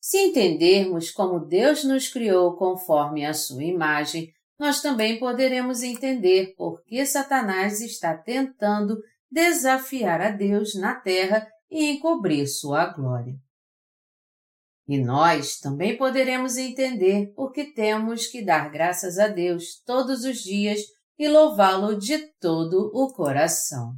Se 0.00 0.18
entendermos 0.18 1.10
como 1.10 1.44
Deus 1.44 1.84
nos 1.84 2.08
criou 2.08 2.56
conforme 2.56 3.24
a 3.24 3.34
sua 3.34 3.64
imagem, 3.64 4.32
nós 4.58 4.82
também 4.82 5.18
poderemos 5.18 5.82
entender 5.82 6.54
por 6.56 6.82
que 6.82 7.04
Satanás 7.06 7.80
está 7.80 8.16
tentando 8.16 8.98
desafiar 9.30 10.20
a 10.20 10.30
Deus 10.30 10.74
na 10.74 10.94
terra 10.94 11.46
e 11.70 11.90
encobrir 11.90 12.46
sua 12.46 12.86
glória. 12.86 13.34
E 14.88 14.98
nós 14.98 15.60
também 15.60 15.96
poderemos 15.96 16.56
entender 16.56 17.32
por 17.34 17.52
que 17.52 17.66
temos 17.66 18.26
que 18.26 18.42
dar 18.42 18.70
graças 18.70 19.18
a 19.18 19.28
Deus 19.28 19.82
todos 19.84 20.24
os 20.24 20.38
dias 20.38 20.80
e 21.18 21.28
louvá-lo 21.28 21.98
de 21.98 22.18
todo 22.40 22.90
o 22.94 23.12
coração. 23.12 23.94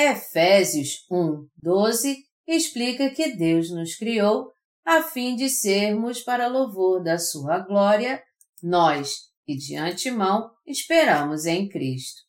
Efésios 0.00 1.04
1, 1.10 1.48
12 1.56 2.24
explica 2.46 3.10
que 3.10 3.34
Deus 3.34 3.68
nos 3.72 3.96
criou 3.96 4.52
a 4.84 5.02
fim 5.02 5.34
de 5.34 5.50
sermos 5.50 6.20
para 6.20 6.46
louvor 6.46 7.02
da 7.02 7.18
sua 7.18 7.58
glória, 7.58 8.22
nós, 8.62 9.24
que 9.44 9.56
de 9.56 9.74
antemão 9.74 10.52
esperamos 10.64 11.46
em 11.46 11.68
Cristo. 11.68 12.22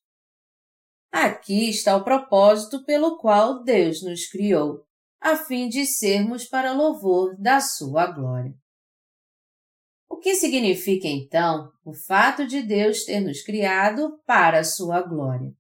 Aqui 1.12 1.70
está 1.70 1.96
o 1.96 2.04
propósito 2.04 2.84
pelo 2.86 3.20
qual 3.20 3.64
Deus 3.64 4.02
nos 4.02 4.28
criou, 4.28 4.84
a 5.22 5.36
fim 5.36 5.70
de 5.70 5.86
sermos 5.86 6.46
para 6.46 6.74
louvor 6.74 7.36
da 7.40 7.60
Sua 7.62 8.08
glória. 8.08 8.54
O 10.10 10.18
que 10.18 10.34
significa 10.34 11.08
então 11.08 11.72
o 11.86 11.94
fato 11.94 12.48
de 12.48 12.64
Deus 12.64 13.04
ter 13.04 13.20
nos 13.20 13.44
criado 13.44 14.20
para 14.26 14.60
a 14.60 14.64
Sua 14.64 15.02
glória? 15.04 15.59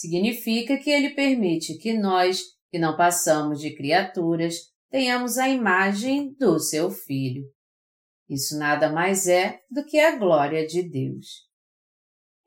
Significa 0.00 0.78
que 0.78 0.88
Ele 0.88 1.10
permite 1.10 1.76
que 1.76 1.92
nós, 1.92 2.40
que 2.70 2.78
não 2.78 2.96
passamos 2.96 3.60
de 3.60 3.76
criaturas, 3.76 4.54
tenhamos 4.90 5.36
a 5.36 5.46
imagem 5.46 6.32
do 6.38 6.58
Seu 6.58 6.90
Filho. 6.90 7.44
Isso 8.26 8.58
nada 8.58 8.90
mais 8.90 9.26
é 9.26 9.60
do 9.70 9.84
que 9.84 9.98
a 10.00 10.16
glória 10.16 10.66
de 10.66 10.82
Deus. 10.82 11.46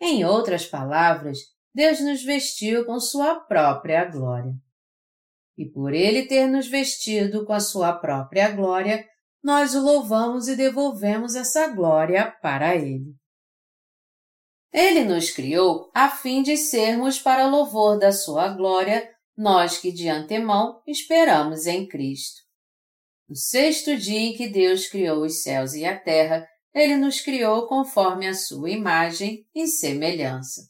Em 0.02 0.26
outras 0.26 0.66
palavras, 0.66 1.38
Deus 1.76 2.02
nos 2.02 2.24
vestiu 2.24 2.86
com 2.86 3.00
Sua 3.00 3.40
própria 3.42 4.04
glória. 4.06 4.54
E 5.56 5.70
por 5.70 5.94
Ele 5.94 6.26
ter 6.26 6.48
nos 6.48 6.68
vestido 6.68 7.46
com 7.46 7.54
a 7.54 7.60
Sua 7.60 7.94
própria 7.94 8.50
glória, 8.50 9.08
nós 9.44 9.76
o 9.76 9.80
louvamos 9.80 10.48
e 10.48 10.56
devolvemos 10.56 11.36
essa 11.36 11.68
glória 11.68 12.32
para 12.42 12.76
Ele. 12.76 13.14
Ele 14.74 15.04
nos 15.04 15.30
criou 15.30 15.92
a 15.94 16.10
fim 16.10 16.42
de 16.42 16.58
sermos 16.58 17.20
para 17.20 17.48
louvor 17.48 18.00
da 18.00 18.12
Sua 18.12 18.50
glória, 18.50 19.08
nós 19.38 19.78
que 19.78 19.92
de 19.92 20.10
antemão 20.10 20.82
esperamos 20.88 21.68
em 21.68 21.88
Cristo. 21.88 22.42
No 23.30 23.36
sexto 23.36 23.96
dia 23.96 24.20
em 24.20 24.34
que 24.34 24.48
Deus 24.48 24.88
criou 24.88 25.24
os 25.24 25.44
céus 25.44 25.76
e 25.76 25.86
a 25.86 25.98
terra, 25.98 26.48
Ele 26.74 26.98
nos 26.98 27.22
criou 27.22 27.68
conforme 27.68 28.28
a 28.28 28.34
Sua 28.34 28.72
imagem 28.72 29.46
e 29.54 29.68
semelhança. 29.68 30.64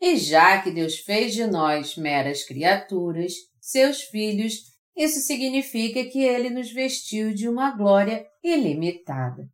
E 0.00 0.16
já 0.16 0.62
que 0.62 0.70
Deus 0.70 0.98
fez 0.98 1.34
de 1.34 1.44
nós 1.44 1.96
meras 1.96 2.44
criaturas, 2.44 3.32
seus 3.60 4.02
filhos, 4.02 4.54
isso 4.96 5.18
significa 5.20 6.04
que 6.04 6.22
Ele 6.22 6.50
nos 6.50 6.70
vestiu 6.70 7.34
de 7.34 7.48
uma 7.48 7.76
glória 7.76 8.24
ilimitada. 8.44 9.48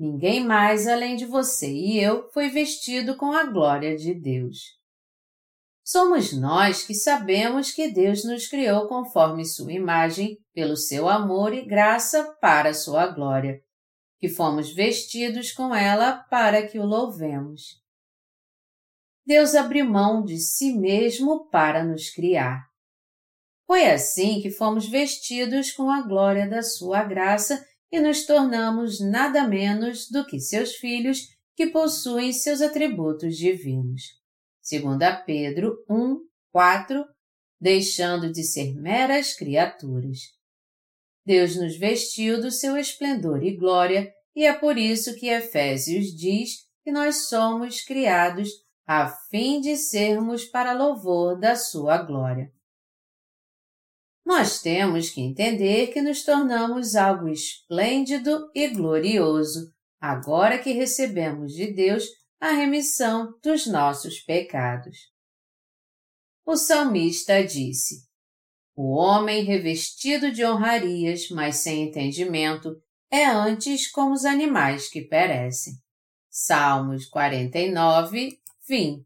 Ninguém 0.00 0.42
mais 0.42 0.88
além 0.88 1.14
de 1.14 1.26
você 1.26 1.70
e 1.70 2.02
eu 2.02 2.26
foi 2.30 2.48
vestido 2.48 3.18
com 3.18 3.32
a 3.32 3.44
glória 3.44 3.94
de 3.94 4.14
Deus. 4.14 4.80
Somos 5.84 6.32
nós 6.32 6.82
que 6.82 6.94
sabemos 6.94 7.70
que 7.70 7.92
Deus 7.92 8.24
nos 8.24 8.46
criou 8.46 8.88
conforme 8.88 9.44
Sua 9.44 9.74
imagem, 9.74 10.38
pelo 10.54 10.74
seu 10.74 11.06
amor 11.06 11.52
e 11.52 11.66
graça 11.66 12.34
para 12.40 12.72
Sua 12.72 13.08
glória, 13.08 13.60
que 14.18 14.26
fomos 14.26 14.72
vestidos 14.72 15.52
com 15.52 15.74
ela 15.74 16.24
para 16.30 16.66
que 16.66 16.78
o 16.78 16.86
louvemos. 16.86 17.78
Deus 19.26 19.54
abriu 19.54 19.84
mão 19.84 20.24
de 20.24 20.38
si 20.38 20.72
mesmo 20.78 21.46
para 21.50 21.84
nos 21.84 22.08
criar. 22.08 22.64
Foi 23.66 23.84
assim 23.84 24.40
que 24.40 24.50
fomos 24.50 24.88
vestidos 24.88 25.72
com 25.72 25.90
a 25.90 26.00
glória 26.00 26.48
da 26.48 26.62
Sua 26.62 27.04
graça 27.04 27.62
e 27.90 28.00
nos 28.00 28.24
tornamos 28.24 29.00
nada 29.00 29.46
menos 29.46 30.08
do 30.08 30.24
que 30.24 30.38
seus 30.38 30.76
filhos 30.76 31.28
que 31.56 31.66
possuem 31.66 32.32
seus 32.32 32.60
atributos 32.60 33.36
divinos. 33.36 34.02
Segundo 34.60 35.04
Pedro 35.26 35.84
1, 35.88 36.20
4, 36.52 37.04
deixando 37.60 38.32
de 38.32 38.44
ser 38.44 38.74
meras 38.74 39.34
criaturas. 39.34 40.18
Deus 41.26 41.56
nos 41.56 41.76
vestiu 41.76 42.40
do 42.40 42.50
seu 42.50 42.76
esplendor 42.76 43.42
e 43.42 43.56
glória, 43.56 44.12
e 44.34 44.46
é 44.46 44.52
por 44.52 44.78
isso 44.78 45.16
que 45.16 45.28
Efésios 45.28 46.06
diz 46.16 46.66
que 46.82 46.92
nós 46.92 47.28
somos 47.28 47.82
criados 47.82 48.48
a 48.86 49.08
fim 49.08 49.60
de 49.60 49.76
sermos 49.76 50.44
para 50.44 50.72
louvor 50.72 51.38
da 51.38 51.56
sua 51.56 51.98
glória 51.98 52.50
nós 54.30 54.62
temos 54.62 55.10
que 55.10 55.20
entender 55.20 55.88
que 55.88 56.00
nos 56.00 56.22
tornamos 56.22 56.94
algo 56.94 57.28
esplêndido 57.28 58.48
e 58.54 58.68
glorioso 58.68 59.74
agora 60.00 60.56
que 60.56 60.70
recebemos 60.70 61.52
de 61.52 61.72
Deus 61.72 62.04
a 62.38 62.52
remissão 62.52 63.36
dos 63.42 63.66
nossos 63.66 64.20
pecados. 64.20 64.96
O 66.46 66.56
salmista 66.56 67.44
disse: 67.44 68.06
O 68.76 68.92
homem 68.92 69.42
revestido 69.42 70.30
de 70.30 70.44
honrarias, 70.46 71.28
mas 71.30 71.56
sem 71.56 71.88
entendimento, 71.88 72.80
é 73.10 73.26
antes 73.26 73.90
como 73.90 74.14
os 74.14 74.24
animais 74.24 74.88
que 74.88 75.02
perecem. 75.02 75.74
Salmos 76.30 77.04
49, 77.06 78.40
20. 78.68 79.04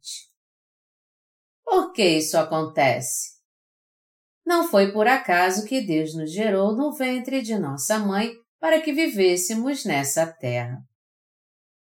Por 1.64 1.94
que 1.94 2.06
isso 2.18 2.36
acontece? 2.36 3.33
Não 4.44 4.68
foi 4.68 4.92
por 4.92 5.06
acaso 5.06 5.64
que 5.64 5.80
Deus 5.80 6.14
nos 6.14 6.30
gerou 6.30 6.76
no 6.76 6.92
ventre 6.92 7.40
de 7.40 7.58
nossa 7.58 7.98
mãe 7.98 8.32
para 8.60 8.80
que 8.80 8.92
vivêssemos 8.92 9.84
nessa 9.84 10.26
terra. 10.26 10.82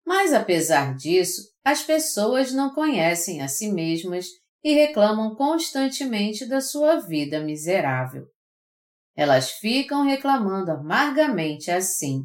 Mas 0.06 0.34
apesar 0.34 0.96
disso, 0.96 1.42
as 1.64 1.84
pessoas 1.84 2.52
não 2.52 2.74
conhecem 2.74 3.42
a 3.42 3.48
si 3.48 3.72
mesmas 3.72 4.28
e 4.64 4.74
reclamam 4.74 5.36
constantemente 5.36 6.46
da 6.46 6.62
sua 6.62 6.98
vida 7.00 7.40
miserável. 7.40 8.26
Elas 9.16 9.52
ficam 9.52 10.04
reclamando 10.04 10.72
amargamente 10.72 11.72
assim. 11.72 12.24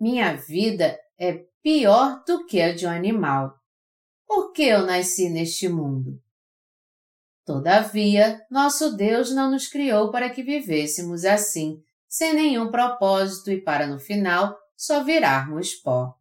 Minha 0.00 0.34
vida 0.34 0.98
é 1.18 1.44
pior 1.62 2.22
do 2.26 2.46
que 2.46 2.60
a 2.60 2.74
de 2.74 2.86
um 2.86 2.90
animal. 2.90 3.54
Por 4.26 4.52
que 4.52 4.62
eu 4.62 4.84
nasci 4.84 5.28
neste 5.28 5.68
mundo? 5.68 6.20
Todavia, 7.48 8.44
nosso 8.50 8.94
Deus 8.94 9.30
não 9.30 9.50
nos 9.50 9.68
criou 9.68 10.10
para 10.10 10.28
que 10.28 10.42
vivêssemos 10.42 11.24
assim, 11.24 11.82
sem 12.06 12.34
nenhum 12.34 12.70
propósito 12.70 13.50
e 13.50 13.58
para 13.58 13.86
no 13.86 13.98
final 13.98 14.54
só 14.76 15.02
virarmos 15.02 15.72
pó. 15.72 16.14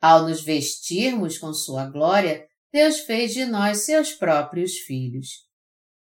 Ao 0.00 0.24
nos 0.24 0.42
vestirmos 0.42 1.38
com 1.38 1.54
Sua 1.54 1.86
glória, 1.86 2.48
Deus 2.72 2.98
fez 2.98 3.32
de 3.32 3.44
nós 3.44 3.82
seus 3.82 4.12
próprios 4.12 4.76
filhos. 4.76 5.46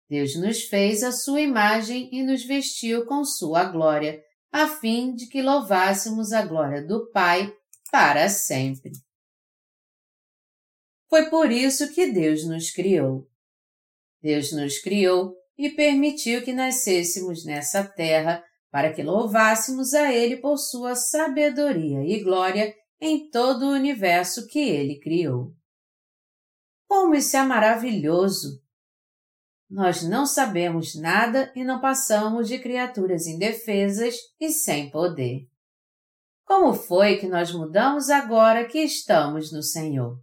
Deus 0.10 0.36
nos 0.36 0.64
fez 0.64 1.02
a 1.02 1.14
Sua 1.14 1.40
imagem 1.40 2.10
e 2.12 2.24
nos 2.24 2.44
vestiu 2.44 3.06
com 3.06 3.24
Sua 3.24 3.64
glória, 3.64 4.22
a 4.52 4.68
fim 4.68 5.16
de 5.16 5.28
que 5.28 5.42
louvássemos 5.42 6.34
a 6.34 6.46
glória 6.46 6.86
do 6.86 7.10
Pai 7.12 7.56
para 7.90 8.28
sempre. 8.28 8.92
Foi 11.08 11.30
por 11.30 11.50
isso 11.50 11.94
que 11.94 12.12
Deus 12.12 12.46
nos 12.46 12.70
criou. 12.70 13.31
Deus 14.22 14.52
nos 14.52 14.80
criou 14.80 15.36
e 15.58 15.70
permitiu 15.70 16.44
que 16.44 16.54
nascêssemos 16.54 17.46
nessa 17.46 17.84
terra 17.84 18.44
para 18.72 18.94
que 18.94 19.04
louvássemos 19.04 19.94
a 19.94 20.12
Ele 20.12 20.38
por 20.38 20.58
sua 20.58 20.96
sabedoria 20.96 22.02
e 22.04 22.24
glória 22.24 22.74
em 23.00 23.30
todo 23.30 23.66
o 23.66 23.74
universo 23.74 24.48
que 24.48 24.60
Ele 24.60 25.00
criou. 25.00 25.54
Como 26.88 27.16
isso 27.16 27.36
é 27.36 27.44
maravilhoso! 27.44 28.62
Nós 29.70 30.04
não 30.04 30.26
sabemos 30.26 30.96
nada 30.96 31.52
e 31.56 31.64
não 31.64 31.80
passamos 31.80 32.48
de 32.48 32.60
criaturas 32.60 33.26
indefesas 33.26 34.16
e 34.40 34.50
sem 34.50 34.92
poder. 34.92 35.48
Como 36.46 36.74
foi 36.74 37.18
que 37.18 37.28
nós 37.28 37.54
mudamos 37.54 38.10
agora 38.10 38.68
que 38.68 38.80
estamos 38.80 39.54
no 39.54 39.64
Senhor? 39.64 40.22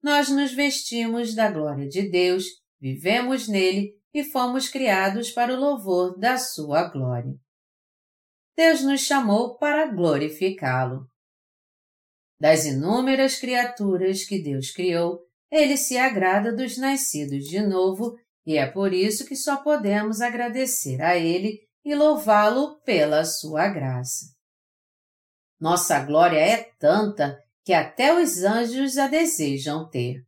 Nós 0.00 0.28
nos 0.28 0.52
vestimos 0.52 1.34
da 1.34 1.50
glória 1.50 1.88
de 1.88 2.08
Deus 2.08 2.44
vivemos 2.80 3.46
nele 3.46 3.92
e 4.12 4.24
fomos 4.24 4.68
criados 4.68 5.30
para 5.30 5.52
o 5.52 5.58
louvor 5.58 6.18
da 6.18 6.38
sua 6.38 6.88
glória. 6.88 7.34
Deus 8.56 8.82
nos 8.82 9.00
chamou 9.02 9.56
para 9.56 9.86
glorificá-lo. 9.86 11.08
Das 12.40 12.64
inúmeras 12.64 13.36
criaturas 13.38 14.24
que 14.24 14.42
Deus 14.42 14.70
criou, 14.70 15.20
ele 15.50 15.76
se 15.76 15.98
agrada 15.98 16.54
dos 16.54 16.76
nascidos 16.76 17.44
de 17.44 17.60
novo 17.60 18.16
e 18.46 18.56
é 18.56 18.66
por 18.66 18.92
isso 18.92 19.26
que 19.26 19.36
só 19.36 19.62
podemos 19.62 20.20
agradecer 20.20 21.02
a 21.02 21.16
ele 21.16 21.60
e 21.84 21.94
louvá-lo 21.94 22.80
pela 22.80 23.24
sua 23.24 23.68
graça. 23.68 24.26
Nossa 25.58 26.00
glória 26.00 26.38
é 26.38 26.70
tanta 26.78 27.38
que 27.64 27.72
até 27.72 28.14
os 28.18 28.42
anjos 28.42 28.96
a 28.96 29.06
desejam 29.06 29.88
ter. 29.88 30.24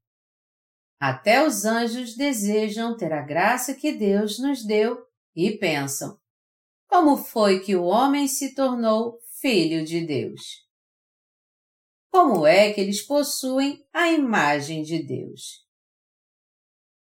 Até 1.05 1.45
os 1.45 1.65
anjos 1.65 2.15
desejam 2.15 2.97
ter 2.97 3.13
a 3.13 3.23
graça 3.23 3.75
que 3.75 3.91
Deus 3.91 4.39
nos 4.39 4.65
deu 4.65 5.05
e 5.35 5.51
pensam: 5.59 6.17
como 6.87 7.17
foi 7.17 7.59
que 7.59 7.75
o 7.75 7.83
homem 7.83 8.29
se 8.29 8.55
tornou 8.55 9.19
filho 9.41 9.85
de 9.85 10.07
Deus? 10.07 10.43
Como 12.09 12.47
é 12.47 12.73
que 12.73 12.81
eles 12.81 13.05
possuem 13.05 13.85
a 13.93 14.13
imagem 14.13 14.85
de 14.85 15.03
Deus? 15.03 15.67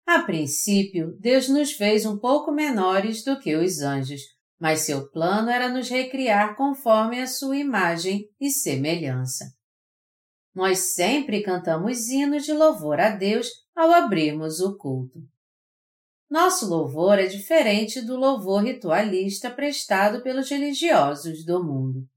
A 0.04 0.24
princípio, 0.24 1.16
Deus 1.18 1.48
nos 1.48 1.72
fez 1.72 2.04
um 2.04 2.18
pouco 2.18 2.52
menores 2.52 3.24
do 3.24 3.40
que 3.40 3.56
os 3.56 3.80
anjos, 3.80 4.20
mas 4.60 4.80
seu 4.80 5.10
plano 5.10 5.48
era 5.48 5.70
nos 5.70 5.88
recriar 5.88 6.54
conforme 6.54 7.18
a 7.18 7.26
sua 7.26 7.56
imagem 7.56 8.28
e 8.38 8.50
semelhança. 8.50 9.46
Nós 10.54 10.80
sempre 10.92 11.42
cantamos 11.42 12.10
hinos 12.10 12.44
de 12.44 12.52
louvor 12.52 13.00
a 13.00 13.08
Deus 13.08 13.64
ao 13.76 13.92
abrirmos 13.92 14.58
o 14.60 14.76
culto. 14.76 15.20
Nosso 16.28 16.68
louvor 16.68 17.18
é 17.18 17.26
diferente 17.26 18.00
do 18.00 18.16
louvor 18.16 18.64
ritualista 18.64 19.50
prestado 19.50 20.22
pelos 20.22 20.48
religiosos 20.48 21.44
do 21.44 21.62
mundo. 21.62 22.08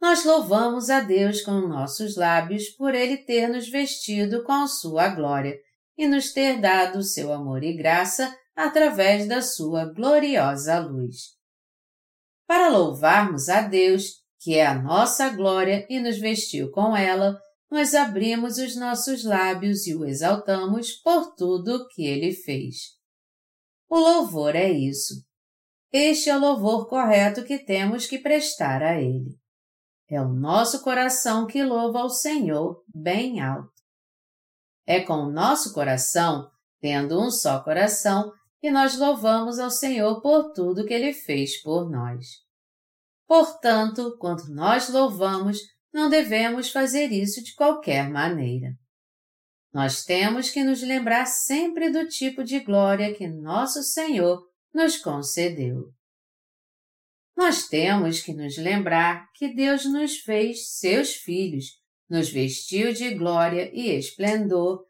Nós 0.00 0.24
louvamos 0.24 0.90
a 0.90 1.00
Deus 1.00 1.40
com 1.40 1.52
nossos 1.66 2.14
lábios 2.16 2.68
por 2.68 2.94
Ele 2.94 3.16
ter 3.16 3.48
nos 3.48 3.68
vestido 3.68 4.44
com 4.44 4.66
sua 4.68 5.08
glória 5.08 5.58
e 5.96 6.06
nos 6.06 6.32
ter 6.32 6.60
dado 6.60 7.02
seu 7.02 7.32
amor 7.32 7.64
e 7.64 7.74
graça 7.74 8.36
através 8.54 9.26
da 9.26 9.40
sua 9.40 9.86
gloriosa 9.86 10.78
luz. 10.78 11.34
Para 12.46 12.68
louvarmos 12.68 13.48
a 13.48 13.62
Deus, 13.62 14.22
que 14.38 14.56
é 14.56 14.66
a 14.66 14.74
nossa 14.74 15.30
glória 15.30 15.86
e 15.88 15.98
nos 15.98 16.18
vestiu 16.18 16.70
com 16.70 16.94
ela, 16.94 17.40
nós 17.74 17.92
abrimos 17.92 18.56
os 18.56 18.76
nossos 18.76 19.24
lábios 19.24 19.84
e 19.88 19.96
o 19.96 20.04
exaltamos 20.04 20.92
por 20.92 21.34
tudo 21.34 21.88
que 21.88 22.06
ele 22.06 22.32
fez. 22.32 22.76
O 23.90 23.98
louvor 23.98 24.54
é 24.54 24.70
isso. 24.70 25.24
Este 25.92 26.30
é 26.30 26.36
o 26.36 26.40
louvor 26.40 26.88
correto 26.88 27.42
que 27.42 27.58
temos 27.58 28.06
que 28.06 28.20
prestar 28.20 28.80
a 28.80 29.02
ele. 29.02 29.36
É 30.08 30.20
o 30.20 30.28
nosso 30.28 30.84
coração 30.84 31.48
que 31.48 31.64
louva 31.64 31.98
ao 31.98 32.10
Senhor 32.10 32.84
bem 32.94 33.40
alto. 33.40 33.72
É 34.86 35.00
com 35.00 35.14
o 35.14 35.32
nosso 35.32 35.74
coração, 35.74 36.48
tendo 36.80 37.20
um 37.20 37.28
só 37.28 37.60
coração, 37.60 38.32
que 38.60 38.70
nós 38.70 38.96
louvamos 38.96 39.58
ao 39.58 39.70
Senhor 39.70 40.20
por 40.22 40.52
tudo 40.52 40.86
que 40.86 40.94
Ele 40.94 41.12
fez 41.12 41.60
por 41.60 41.90
nós. 41.90 42.24
Portanto, 43.26 44.16
quando 44.20 44.46
nós 44.54 44.88
louvamos, 44.88 45.58
não 45.94 46.10
devemos 46.10 46.72
fazer 46.72 47.12
isso 47.12 47.40
de 47.40 47.54
qualquer 47.54 48.10
maneira. 48.10 48.76
Nós 49.72 50.04
temos 50.04 50.50
que 50.50 50.64
nos 50.64 50.82
lembrar 50.82 51.24
sempre 51.24 51.88
do 51.88 52.08
tipo 52.08 52.42
de 52.42 52.58
glória 52.58 53.14
que 53.14 53.28
nosso 53.28 53.80
Senhor 53.84 54.44
nos 54.74 54.96
concedeu. 54.96 55.92
Nós 57.36 57.68
temos 57.68 58.20
que 58.20 58.32
nos 58.32 58.58
lembrar 58.58 59.30
que 59.34 59.54
Deus 59.54 59.84
nos 59.84 60.18
fez 60.18 60.72
seus 60.78 61.14
filhos, 61.14 61.66
nos 62.10 62.28
vestiu 62.28 62.92
de 62.92 63.14
glória 63.14 63.70
e 63.72 63.90
esplendor 63.90 64.84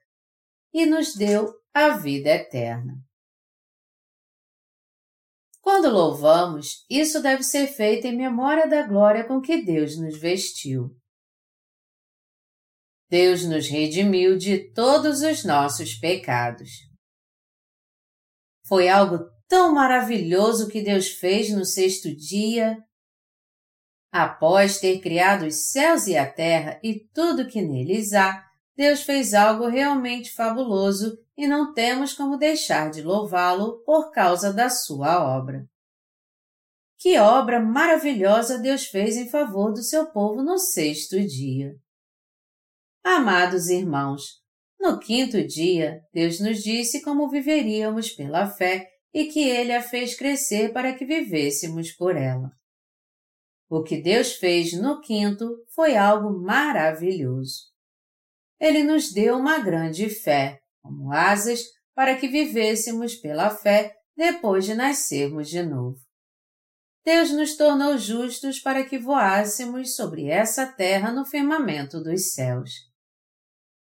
e 0.73 0.87
nos 0.87 1.15
deu 1.15 1.53
a 1.73 1.91
vida 1.91 2.31
eterna. 2.31 2.95
Quando 5.65 5.89
louvamos, 5.89 6.85
isso 6.91 7.23
deve 7.23 7.43
ser 7.43 7.69
feito 7.69 8.07
em 8.07 8.15
memória 8.15 8.69
da 8.69 8.87
glória 8.87 9.27
com 9.27 9.41
que 9.41 9.65
Deus 9.65 9.99
nos 9.99 10.15
vestiu. 10.21 10.95
Deus 13.09 13.47
nos 13.47 13.67
redimiu 13.67 14.37
de 14.37 14.71
todos 14.75 15.23
os 15.23 15.43
nossos 15.43 15.95
pecados. 15.95 16.69
Foi 18.69 18.91
algo 18.91 19.21
tão 19.49 19.73
maravilhoso 19.73 20.69
que 20.69 20.83
Deus 20.83 21.09
fez 21.09 21.49
no 21.51 21.65
sexto 21.65 22.15
dia. 22.15 22.77
Após 24.13 24.79
ter 24.79 25.01
criado 25.01 25.47
os 25.47 25.71
céus 25.71 26.07
e 26.07 26.15
a 26.15 26.31
terra 26.31 26.79
e 26.85 27.09
tudo 27.15 27.49
que 27.49 27.63
neles 27.63 28.13
há, 28.13 28.47
Deus 28.77 29.01
fez 29.01 29.33
algo 29.33 29.67
realmente 29.67 30.31
fabuloso 30.31 31.24
e 31.37 31.47
não 31.47 31.73
temos 31.73 32.15
como 32.15 32.37
deixar 32.37 32.91
de 32.91 33.03
louvá-lo 33.03 33.83
por 33.85 34.11
causa 34.11 34.53
da 34.53 34.69
sua 34.69 35.37
obra. 35.37 35.67
Que 36.99 37.19
obra 37.19 37.61
maravilhosa 37.61 38.59
Deus 38.59 38.87
fez 38.87 39.17
em 39.17 39.29
favor 39.29 39.73
do 39.73 39.83
seu 39.83 40.11
povo 40.11 40.43
no 40.43 40.59
sexto 40.59 41.21
dia. 41.21 41.75
Amados 43.03 43.69
irmãos, 43.69 44.23
no 44.81 44.99
quinto 44.99 45.43
dia, 45.47 46.01
Deus 46.13 46.41
nos 46.41 46.63
disse 46.63 47.03
como 47.03 47.29
viveríamos 47.29 48.11
pela 48.11 48.47
fé 48.47 48.89
e 49.13 49.27
que 49.27 49.41
Ele 49.41 49.73
a 49.73 49.83
fez 49.83 50.17
crescer 50.17 50.73
para 50.73 50.95
que 50.95 51.05
vivêssemos 51.05 51.93
por 51.93 52.17
ela. 52.17 52.51
O 53.69 53.83
que 53.83 54.01
Deus 54.01 54.35
fez 54.35 54.73
no 54.73 55.01
quinto 55.01 55.65
foi 55.75 55.97
algo 55.97 56.39
maravilhoso. 56.39 57.65
Ele 58.61 58.83
nos 58.83 59.13
deu 59.13 59.37
uma 59.37 59.59
grande 59.59 60.09
fé, 60.09 60.61
como 60.85 61.11
asas, 61.11 61.61
para 61.95 62.15
que 62.15 62.29
vivêssemos 62.29 63.15
pela 63.17 63.49
fé 63.49 63.97
depois 64.15 64.67
de 64.67 64.75
nascermos 64.75 65.49
de 65.49 65.63
novo. 65.63 65.99
Deus 67.03 67.31
nos 67.33 67.57
tornou 67.57 67.97
justos 67.97 68.59
para 68.59 68.85
que 68.85 68.99
voássemos 68.99 69.97
sobre 69.97 70.27
essa 70.27 70.67
terra 70.67 71.11
no 71.11 71.25
firmamento 71.25 72.03
dos 72.03 72.35
céus. 72.35 72.71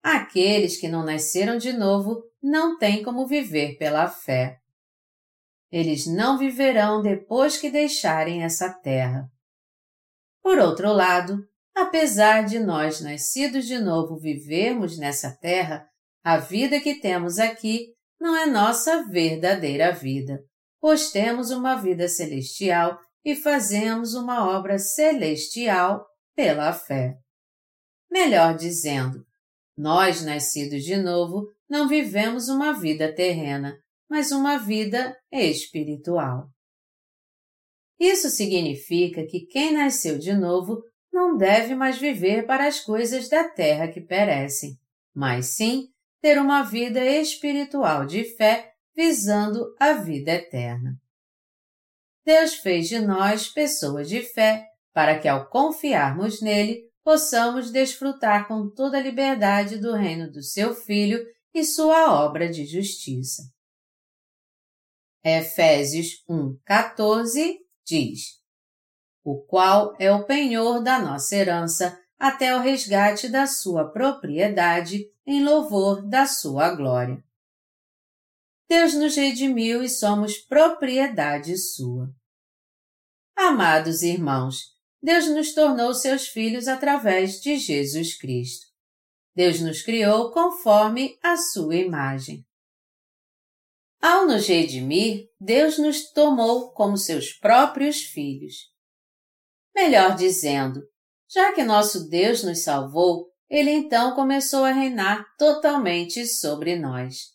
Aqueles 0.02 0.76
que 0.78 0.88
não 0.88 1.04
nasceram 1.04 1.58
de 1.58 1.72
novo 1.72 2.22
não 2.40 2.78
têm 2.78 3.02
como 3.02 3.26
viver 3.26 3.76
pela 3.76 4.08
fé. 4.08 4.60
Eles 5.70 6.06
não 6.06 6.38
viverão 6.38 7.02
depois 7.02 7.56
que 7.56 7.68
deixarem 7.68 8.44
essa 8.44 8.72
terra. 8.72 9.28
Por 10.40 10.58
outro 10.58 10.92
lado, 10.92 11.44
apesar 11.74 12.44
de 12.44 12.60
nós 12.60 13.00
nascidos 13.00 13.66
de 13.66 13.78
novo 13.78 14.16
vivermos 14.16 14.96
nessa 14.96 15.36
terra, 15.36 15.88
a 16.26 16.38
vida 16.38 16.80
que 16.80 16.96
temos 16.96 17.38
aqui 17.38 17.94
não 18.20 18.36
é 18.36 18.46
nossa 18.46 19.04
verdadeira 19.04 19.92
vida, 19.92 20.42
pois 20.80 21.12
temos 21.12 21.52
uma 21.52 21.76
vida 21.76 22.08
celestial 22.08 22.98
e 23.24 23.36
fazemos 23.36 24.14
uma 24.14 24.44
obra 24.58 24.76
celestial 24.76 26.04
pela 26.34 26.72
fé. 26.72 27.14
Melhor 28.10 28.56
dizendo, 28.56 29.24
nós, 29.78 30.20
nascidos 30.24 30.82
de 30.82 30.96
novo, 30.96 31.46
não 31.70 31.86
vivemos 31.86 32.48
uma 32.48 32.72
vida 32.72 33.14
terrena, 33.14 33.78
mas 34.10 34.32
uma 34.32 34.58
vida 34.58 35.16
espiritual. 35.30 36.48
Isso 38.00 38.30
significa 38.30 39.24
que 39.24 39.46
quem 39.46 39.74
nasceu 39.74 40.18
de 40.18 40.34
novo 40.34 40.82
não 41.12 41.36
deve 41.36 41.76
mais 41.76 41.98
viver 41.98 42.46
para 42.46 42.66
as 42.66 42.80
coisas 42.80 43.28
da 43.28 43.48
terra 43.48 43.86
que 43.86 44.00
perecem, 44.00 44.76
mas 45.14 45.54
sim 45.54 45.88
ter 46.26 46.40
uma 46.40 46.64
vida 46.64 47.04
espiritual 47.04 48.04
de 48.04 48.24
fé 48.24 48.74
visando 48.96 49.76
a 49.78 49.92
vida 49.92 50.32
eterna. 50.32 51.00
Deus 52.24 52.54
fez 52.54 52.88
de 52.88 52.98
nós 52.98 53.46
pessoas 53.46 54.08
de 54.08 54.22
fé 54.22 54.66
para 54.92 55.20
que, 55.20 55.28
ao 55.28 55.48
confiarmos 55.48 56.42
nele, 56.42 56.90
possamos 57.04 57.70
desfrutar 57.70 58.48
com 58.48 58.68
toda 58.68 58.98
a 58.98 59.00
liberdade 59.00 59.78
do 59.78 59.94
reino 59.94 60.28
do 60.28 60.42
seu 60.42 60.74
Filho 60.74 61.24
e 61.54 61.62
sua 61.62 62.12
obra 62.20 62.48
de 62.50 62.66
justiça. 62.66 63.44
Efésios 65.22 66.24
1,14 66.28 67.54
diz: 67.86 68.42
O 69.22 69.44
qual 69.44 69.94
é 70.00 70.10
o 70.10 70.26
penhor 70.26 70.82
da 70.82 70.98
nossa 70.98 71.36
herança 71.36 71.96
até 72.18 72.56
o 72.56 72.60
resgate 72.60 73.28
da 73.28 73.46
sua 73.46 73.90
propriedade 73.90 75.10
em 75.26 75.44
louvor 75.44 76.06
da 76.06 76.26
sua 76.26 76.74
glória. 76.74 77.22
Deus 78.68 78.94
nos 78.94 79.16
redimiu 79.16 79.82
e 79.82 79.88
somos 79.88 80.38
propriedade 80.38 81.56
sua. 81.56 82.12
Amados 83.36 84.02
irmãos, 84.02 84.74
Deus 85.00 85.28
nos 85.28 85.54
tornou 85.54 85.94
seus 85.94 86.26
filhos 86.26 86.66
através 86.66 87.40
de 87.40 87.56
Jesus 87.56 88.18
Cristo. 88.18 88.66
Deus 89.34 89.60
nos 89.60 89.82
criou 89.82 90.32
conforme 90.32 91.18
a 91.22 91.36
sua 91.36 91.76
imagem. 91.76 92.44
Ao 94.00 94.26
nos 94.26 94.46
redimir, 94.46 95.30
Deus 95.38 95.78
nos 95.78 96.10
tomou 96.12 96.72
como 96.72 96.96
seus 96.96 97.32
próprios 97.32 98.02
filhos. 98.02 98.72
Melhor 99.74 100.16
dizendo, 100.16 100.82
já 101.28 101.52
que 101.52 101.64
nosso 101.64 102.08
Deus 102.08 102.42
nos 102.42 102.62
salvou, 102.62 103.28
ele 103.48 103.70
então 103.70 104.14
começou 104.14 104.64
a 104.64 104.72
reinar 104.72 105.24
totalmente 105.38 106.26
sobre 106.26 106.76
nós. 106.76 107.34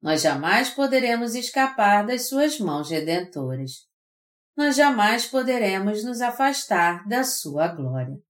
Nós 0.00 0.22
jamais 0.22 0.70
poderemos 0.70 1.34
escapar 1.34 2.04
das 2.04 2.28
suas 2.28 2.58
mãos 2.58 2.90
redentoras. 2.90 3.86
Nós 4.56 4.76
jamais 4.76 5.26
poderemos 5.26 6.04
nos 6.04 6.20
afastar 6.20 7.06
da 7.08 7.24
sua 7.24 7.68
glória. 7.68 8.20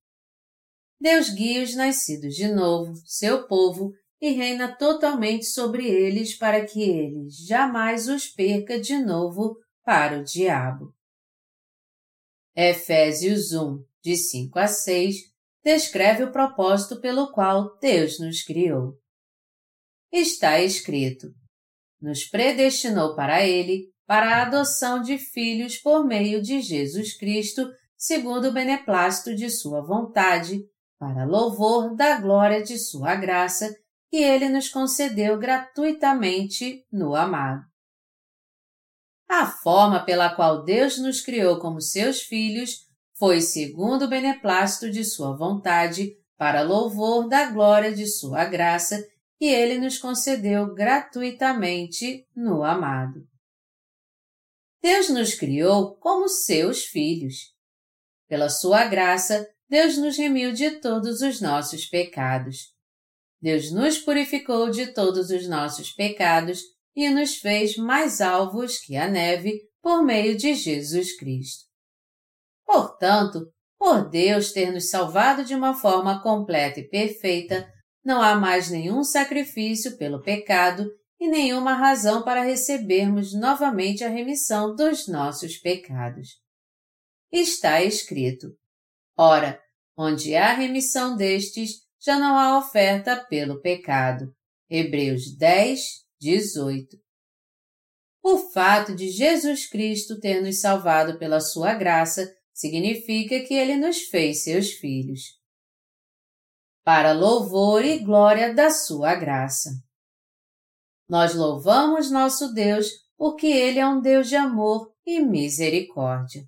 Deus 1.01 1.31
guia 1.31 1.63
os 1.63 1.75
nascidos 1.75 2.35
de 2.35 2.49
novo, 2.49 2.95
seu 3.05 3.47
povo, 3.47 3.93
e 4.21 4.31
reina 4.31 4.73
totalmente 4.77 5.47
sobre 5.47 5.89
eles 5.89 6.39
para 6.39 6.65
que 6.65 6.81
ele 6.81 7.29
jamais 7.29 8.07
os 8.07 8.29
perca 8.29 8.81
de 8.81 8.97
novo 8.99 9.59
para 9.85 10.21
o 10.21 10.23
diabo. 10.23 10.95
Efésios 12.55 13.53
1, 13.53 13.85
de 14.03 14.17
5 14.17 14.59
a 14.59 14.67
6, 14.67 15.17
descreve 15.65 16.25
o 16.25 16.33
propósito 16.33 17.01
pelo 17.01 17.31
qual 17.31 17.79
Deus 17.79 18.19
nos 18.19 18.43
criou. 18.43 18.95
Está 20.11 20.61
escrito: 20.61 21.29
Nos 22.01 22.25
predestinou 22.25 23.15
para 23.15 23.47
Ele, 23.47 23.93
para 24.07 24.37
a 24.37 24.43
adoção 24.43 25.01
de 25.01 25.17
filhos 25.19 25.79
por 25.79 26.05
meio 26.05 26.43
de 26.43 26.61
Jesus 26.61 27.17
Cristo, 27.17 27.71
segundo 27.97 28.49
o 28.49 28.53
beneplácito 28.53 29.35
de 29.35 29.49
Sua 29.49 29.81
vontade, 29.81 30.61
para 30.99 31.25
louvor 31.25 31.95
da 31.95 32.21
glória 32.21 32.63
de 32.63 32.79
Sua 32.79 33.15
graça, 33.15 33.75
que 34.11 34.19
Ele 34.19 34.49
nos 34.49 34.69
concedeu 34.69 35.39
gratuitamente 35.39 36.85
no 36.93 37.15
amado. 37.15 37.65
A 39.29 39.47
forma 39.47 40.05
pela 40.05 40.35
qual 40.35 40.63
Deus 40.63 40.99
nos 40.99 41.23
criou 41.23 41.59
como 41.59 41.81
seus 41.81 42.21
filhos 42.21 42.92
foi 43.23 43.41
segundo 43.41 44.07
o 44.07 44.09
beneplácito 44.09 44.91
de 44.91 45.05
sua 45.05 45.37
vontade, 45.37 46.17
para 46.37 46.63
louvor 46.63 47.29
da 47.29 47.53
glória 47.53 47.95
de 47.95 48.05
sua 48.05 48.45
graça, 48.47 49.01
que 49.39 49.45
ele 49.45 49.79
nos 49.79 49.97
concedeu 49.97 50.75
gratuitamente 50.75 52.27
no 52.35 52.65
amado. 52.65 53.25
Deus 54.83 55.09
nos 55.09 55.35
criou 55.35 55.95
como 55.99 56.29
seus 56.29 56.83
filhos. 56.83 57.55
Pela 58.29 58.49
sua 58.49 58.87
graça, 58.87 59.49
Deus 59.69 59.97
nos 59.97 60.19
remiu 60.19 60.53
de 60.53 60.81
todos 60.81 61.21
os 61.21 61.41
nossos 61.41 61.87
pecados. 61.87 62.75
Deus 63.41 63.71
nos 63.71 63.99
purificou 63.99 64.69
de 64.69 64.89
todos 64.89 65.31
os 65.31 65.47
nossos 65.47 65.93
pecados 65.93 66.61
e 66.97 67.09
nos 67.09 67.37
fez 67.37 67.77
mais 67.77 68.21
alvos 68.21 68.79
que 68.79 68.97
a 68.97 69.07
neve 69.07 69.61
por 69.81 70.03
meio 70.03 70.37
de 70.37 70.57
Jesus 70.57 71.17
Cristo. 71.17 71.71
Portanto, 72.67 73.53
por 73.79 74.09
Deus 74.09 74.53
ter 74.53 74.73
nos 74.73 74.91
salvado 74.91 75.45
de 75.45 75.55
uma 75.55 75.75
forma 75.75 76.23
completa 76.23 76.81
e 76.81 76.89
perfeita, 76.89 77.69
não 78.05 78.23
há 78.23 78.35
mais 78.35 78.71
nenhum 78.71 79.03
sacrifício 79.03 79.97
pelo 79.97 80.23
pecado 80.23 80.89
e 81.21 81.29
nenhuma 81.29 81.75
razão 81.75 82.23
para 82.23 82.43
recebermos 82.43 83.33
novamente 83.33 84.03
a 84.03 84.09
remissão 84.09 84.75
dos 84.75 85.07
nossos 85.07 85.57
pecados. 85.59 86.29
Está 87.31 87.83
escrito: 87.83 88.49
Ora, 89.17 89.61
onde 89.97 90.35
há 90.35 90.53
remissão 90.53 91.17
destes, 91.17 91.83
já 92.01 92.19
não 92.19 92.37
há 92.37 92.59
oferta 92.59 93.17
pelo 93.29 93.61
pecado. 93.61 94.33
Hebreus 94.69 95.37
10, 95.37 95.81
18. 96.21 96.97
O 98.23 98.39
fato 98.39 98.95
de 98.95 99.09
Jesus 99.09 99.69
Cristo 99.69 100.19
ter 100.19 100.41
nos 100.41 100.61
salvado 100.61 101.19
pela 101.19 101.41
sua 101.41 101.75
graça 101.75 102.33
significa 102.53 103.41
que 103.41 103.55
ele 103.55 103.77
nos 103.77 104.03
fez 104.03 104.45
seus 104.45 104.73
filhos. 104.73 105.41
Para 106.85 107.13
louvor 107.13 107.85
e 107.85 107.99
glória 107.99 108.53
da 108.55 108.71
sua 108.71 109.15
graça. 109.15 109.71
Nós 111.09 111.35
louvamos 111.35 112.11
nosso 112.11 112.53
Deus 112.53 112.87
porque 113.17 113.47
Ele 113.47 113.79
é 113.79 113.87
um 113.87 114.01
Deus 114.01 114.29
de 114.29 114.35
amor 114.35 114.93
e 115.07 115.21
misericórdia. 115.21 116.43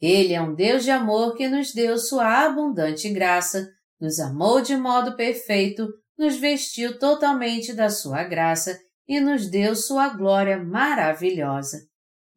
Ele 0.00 0.32
é 0.32 0.40
um 0.40 0.54
Deus 0.54 0.82
de 0.82 0.90
amor 0.90 1.36
que 1.36 1.48
nos 1.48 1.72
deu 1.72 1.98
sua 1.98 2.44
abundante 2.44 3.08
graça, 3.10 3.68
nos 4.00 4.18
amou 4.18 4.60
de 4.60 4.76
modo 4.76 5.14
perfeito, 5.14 5.86
nos 6.16 6.36
vestiu 6.36 6.98
totalmente 6.98 7.72
da 7.72 7.90
sua 7.90 8.24
graça 8.24 8.76
e 9.06 9.20
nos 9.20 9.48
deu 9.48 9.76
sua 9.76 10.08
glória 10.08 10.56
maravilhosa. 10.56 11.78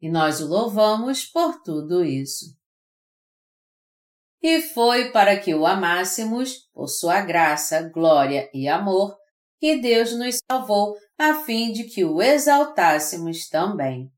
E 0.02 0.10
nós 0.10 0.40
o 0.40 0.48
louvamos 0.48 1.24
por 1.24 1.62
tudo 1.62 2.04
isso. 2.04 2.46
E 4.42 4.60
foi 4.60 5.12
para 5.12 5.38
que 5.38 5.54
o 5.54 5.64
amássemos, 5.64 6.68
por 6.74 6.88
sua 6.88 7.20
graça, 7.20 7.88
glória 7.88 8.50
e 8.52 8.66
amor, 8.66 9.16
que 9.60 9.76
Deus 9.76 10.12
nos 10.18 10.40
salvou 10.50 10.96
a 11.16 11.44
fim 11.44 11.70
de 11.70 11.84
que 11.84 12.04
o 12.04 12.20
exaltássemos 12.20 13.48
também. 13.48 14.12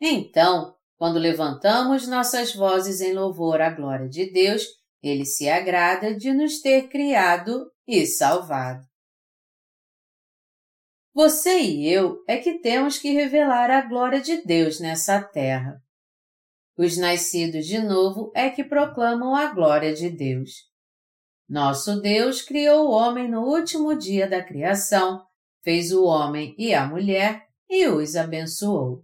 Então, 0.00 0.76
quando 0.96 1.18
levantamos 1.18 2.06
nossas 2.06 2.54
vozes 2.54 3.00
em 3.00 3.12
louvor 3.12 3.60
à 3.60 3.70
glória 3.70 4.08
de 4.08 4.30
Deus, 4.30 4.64
Ele 5.02 5.24
se 5.24 5.48
agrada 5.48 6.14
de 6.14 6.32
nos 6.32 6.60
ter 6.60 6.88
criado 6.88 7.68
e 7.88 8.06
salvado. 8.06 8.89
Você 11.12 11.60
e 11.60 11.92
eu 11.92 12.22
é 12.28 12.36
que 12.36 12.60
temos 12.60 12.98
que 12.98 13.10
revelar 13.10 13.68
a 13.70 13.82
glória 13.82 14.20
de 14.20 14.42
Deus 14.42 14.78
nessa 14.78 15.20
terra. 15.20 15.80
Os 16.78 16.96
nascidos 16.96 17.66
de 17.66 17.80
novo 17.80 18.30
é 18.34 18.48
que 18.48 18.62
proclamam 18.62 19.34
a 19.34 19.52
glória 19.52 19.92
de 19.92 20.08
Deus. 20.08 20.50
Nosso 21.48 22.00
Deus 22.00 22.42
criou 22.42 22.86
o 22.86 22.92
homem 22.92 23.28
no 23.28 23.42
último 23.42 23.98
dia 23.98 24.28
da 24.28 24.42
criação, 24.42 25.20
fez 25.64 25.92
o 25.92 26.04
homem 26.04 26.54
e 26.56 26.72
a 26.72 26.86
mulher 26.86 27.44
e 27.68 27.88
os 27.88 28.14
abençoou. 28.14 29.02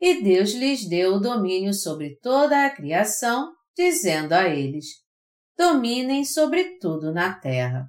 E 0.00 0.22
Deus 0.22 0.52
lhes 0.52 0.88
deu 0.88 1.14
o 1.14 1.20
domínio 1.20 1.72
sobre 1.72 2.16
toda 2.16 2.66
a 2.66 2.70
criação, 2.70 3.52
dizendo 3.76 4.32
a 4.32 4.48
eles: 4.48 4.86
Dominem 5.56 6.24
sobre 6.24 6.78
tudo 6.78 7.12
na 7.12 7.32
terra. 7.32 7.88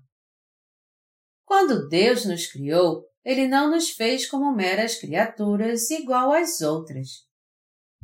Quando 1.48 1.88
Deus 1.88 2.26
nos 2.26 2.46
criou, 2.46 3.06
Ele 3.24 3.48
não 3.48 3.72
nos 3.72 3.90
fez 3.90 4.30
como 4.30 4.54
meras 4.54 5.00
criaturas 5.00 5.90
igual 5.90 6.34
às 6.34 6.60
outras. 6.60 7.26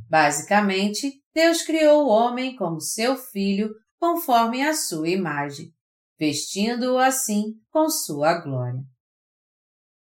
Basicamente, 0.08 1.22
Deus 1.34 1.60
criou 1.60 2.06
o 2.06 2.08
homem 2.08 2.56
como 2.56 2.80
seu 2.80 3.16
filho 3.16 3.68
conforme 4.00 4.62
a 4.62 4.72
sua 4.72 5.10
imagem, 5.10 5.74
vestindo-o 6.18 6.96
assim 6.96 7.52
com 7.70 7.90
sua 7.90 8.40
glória. 8.40 8.80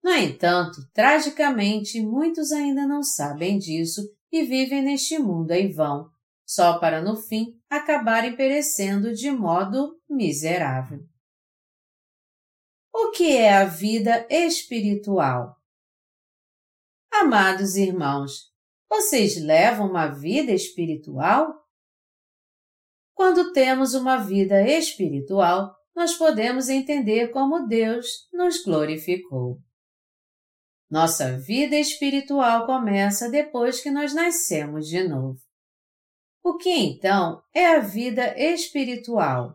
No 0.04 0.12
entanto, 0.12 0.80
tragicamente, 0.92 2.00
muitos 2.00 2.52
ainda 2.52 2.86
não 2.86 3.02
sabem 3.02 3.58
disso 3.58 4.02
e 4.30 4.44
vivem 4.44 4.82
neste 4.82 5.18
mundo 5.18 5.50
em 5.50 5.72
vão, 5.72 6.08
só 6.46 6.78
para 6.78 7.02
no 7.02 7.16
fim 7.16 7.58
acabarem 7.68 8.36
perecendo 8.36 9.12
de 9.12 9.32
modo 9.32 9.96
miserável. 10.08 11.00
O 12.94 13.10
que 13.10 13.36
é 13.36 13.54
a 13.54 13.64
vida 13.64 14.26
espiritual? 14.30 15.56
Amados 17.10 17.74
irmãos, 17.74 18.52
vocês 18.88 19.40
levam 19.42 19.88
uma 19.88 20.08
vida 20.08 20.52
espiritual? 20.52 21.54
Quando 23.14 23.52
temos 23.52 23.94
uma 23.94 24.18
vida 24.18 24.62
espiritual, 24.68 25.74
nós 25.94 26.14
podemos 26.14 26.68
entender 26.68 27.28
como 27.28 27.66
Deus 27.66 28.28
nos 28.32 28.62
glorificou. 28.62 29.58
Nossa 30.90 31.38
vida 31.38 31.76
espiritual 31.76 32.66
começa 32.66 33.30
depois 33.30 33.80
que 33.80 33.90
nós 33.90 34.14
nascemos 34.14 34.86
de 34.86 35.02
novo. 35.08 35.40
O 36.44 36.58
que 36.58 36.70
então 36.70 37.42
é 37.54 37.68
a 37.68 37.78
vida 37.78 38.38
espiritual? 38.38 39.54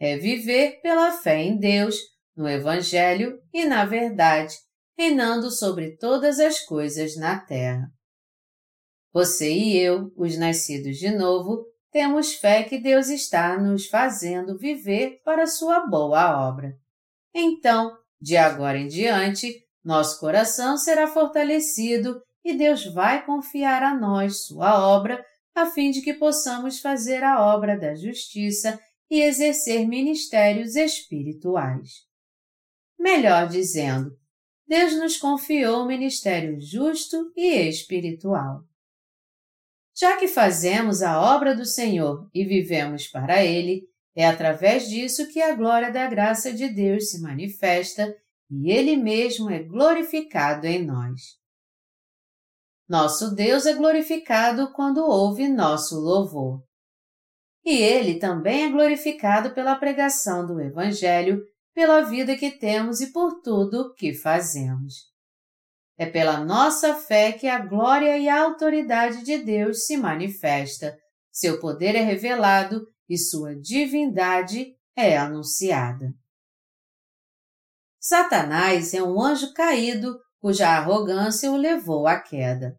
É 0.00 0.16
viver 0.16 0.80
pela 0.80 1.12
fé 1.12 1.42
em 1.42 1.56
Deus, 1.56 2.13
no 2.36 2.48
Evangelho 2.48 3.38
e 3.52 3.64
na 3.64 3.84
verdade, 3.84 4.54
reinando 4.96 5.50
sobre 5.50 5.96
todas 5.96 6.38
as 6.38 6.60
coisas 6.60 7.16
na 7.16 7.38
terra. 7.38 7.88
Você 9.12 9.52
e 9.52 9.76
eu, 9.76 10.12
os 10.16 10.36
nascidos 10.36 10.96
de 10.98 11.10
novo, 11.10 11.64
temos 11.92 12.34
fé 12.34 12.64
que 12.64 12.78
Deus 12.78 13.08
está 13.08 13.56
nos 13.56 13.86
fazendo 13.86 14.58
viver 14.58 15.20
para 15.24 15.46
sua 15.46 15.86
boa 15.86 16.48
obra. 16.48 16.74
Então, 17.32 17.96
de 18.20 18.36
agora 18.36 18.78
em 18.78 18.88
diante, 18.88 19.64
nosso 19.84 20.18
coração 20.18 20.76
será 20.76 21.06
fortalecido 21.06 22.20
e 22.44 22.54
Deus 22.54 22.84
vai 22.92 23.24
confiar 23.24 23.82
a 23.82 23.94
nós 23.94 24.46
sua 24.46 24.88
obra, 24.88 25.24
a 25.54 25.66
fim 25.66 25.90
de 25.90 26.02
que 26.02 26.14
possamos 26.14 26.80
fazer 26.80 27.22
a 27.22 27.40
obra 27.54 27.78
da 27.78 27.94
justiça 27.94 28.80
e 29.10 29.20
exercer 29.20 29.86
ministérios 29.86 30.74
espirituais. 30.74 32.03
Melhor 32.98 33.48
dizendo, 33.48 34.16
Deus 34.66 34.96
nos 34.96 35.16
confiou 35.16 35.82
o 35.82 35.86
ministério 35.86 36.58
justo 36.60 37.32
e 37.36 37.68
espiritual. 37.68 38.64
Já 39.96 40.16
que 40.16 40.26
fazemos 40.26 41.02
a 41.02 41.20
obra 41.20 41.54
do 41.54 41.64
Senhor 41.64 42.28
e 42.34 42.44
vivemos 42.44 43.06
para 43.06 43.44
Ele, 43.44 43.88
é 44.16 44.26
através 44.26 44.88
disso 44.88 45.28
que 45.28 45.40
a 45.40 45.54
glória 45.54 45.92
da 45.92 46.06
graça 46.08 46.52
de 46.52 46.68
Deus 46.68 47.10
se 47.10 47.20
manifesta 47.20 48.14
e 48.50 48.70
Ele 48.70 48.96
mesmo 48.96 49.50
é 49.50 49.62
glorificado 49.62 50.66
em 50.66 50.84
nós. 50.84 51.38
Nosso 52.88 53.34
Deus 53.34 53.66
é 53.66 53.74
glorificado 53.74 54.72
quando 54.72 55.04
ouve 55.04 55.48
nosso 55.48 55.98
louvor. 55.98 56.62
E 57.64 57.76
Ele 57.76 58.18
também 58.18 58.64
é 58.64 58.70
glorificado 58.70 59.54
pela 59.54 59.74
pregação 59.76 60.46
do 60.46 60.60
Evangelho, 60.60 61.42
pela 61.74 62.02
vida 62.02 62.36
que 62.36 62.52
temos 62.52 63.00
e 63.00 63.12
por 63.12 63.42
tudo 63.42 63.92
que 63.94 64.14
fazemos. 64.14 65.12
É 65.98 66.06
pela 66.06 66.38
nossa 66.44 66.94
fé 66.94 67.32
que 67.32 67.48
a 67.48 67.58
glória 67.58 68.16
e 68.16 68.28
a 68.28 68.42
autoridade 68.42 69.24
de 69.24 69.38
Deus 69.38 69.86
se 69.86 69.96
manifesta, 69.96 70.96
seu 71.30 71.58
poder 71.60 71.94
é 71.96 72.00
revelado 72.00 72.86
e 73.08 73.18
sua 73.18 73.54
divindade 73.54 74.74
é 74.96 75.16
anunciada. 75.18 76.14
Satanás 78.00 78.94
é 78.94 79.02
um 79.02 79.20
anjo 79.20 79.52
caído 79.52 80.18
cuja 80.38 80.68
arrogância 80.68 81.50
o 81.50 81.56
levou 81.56 82.06
à 82.06 82.20
queda. 82.20 82.78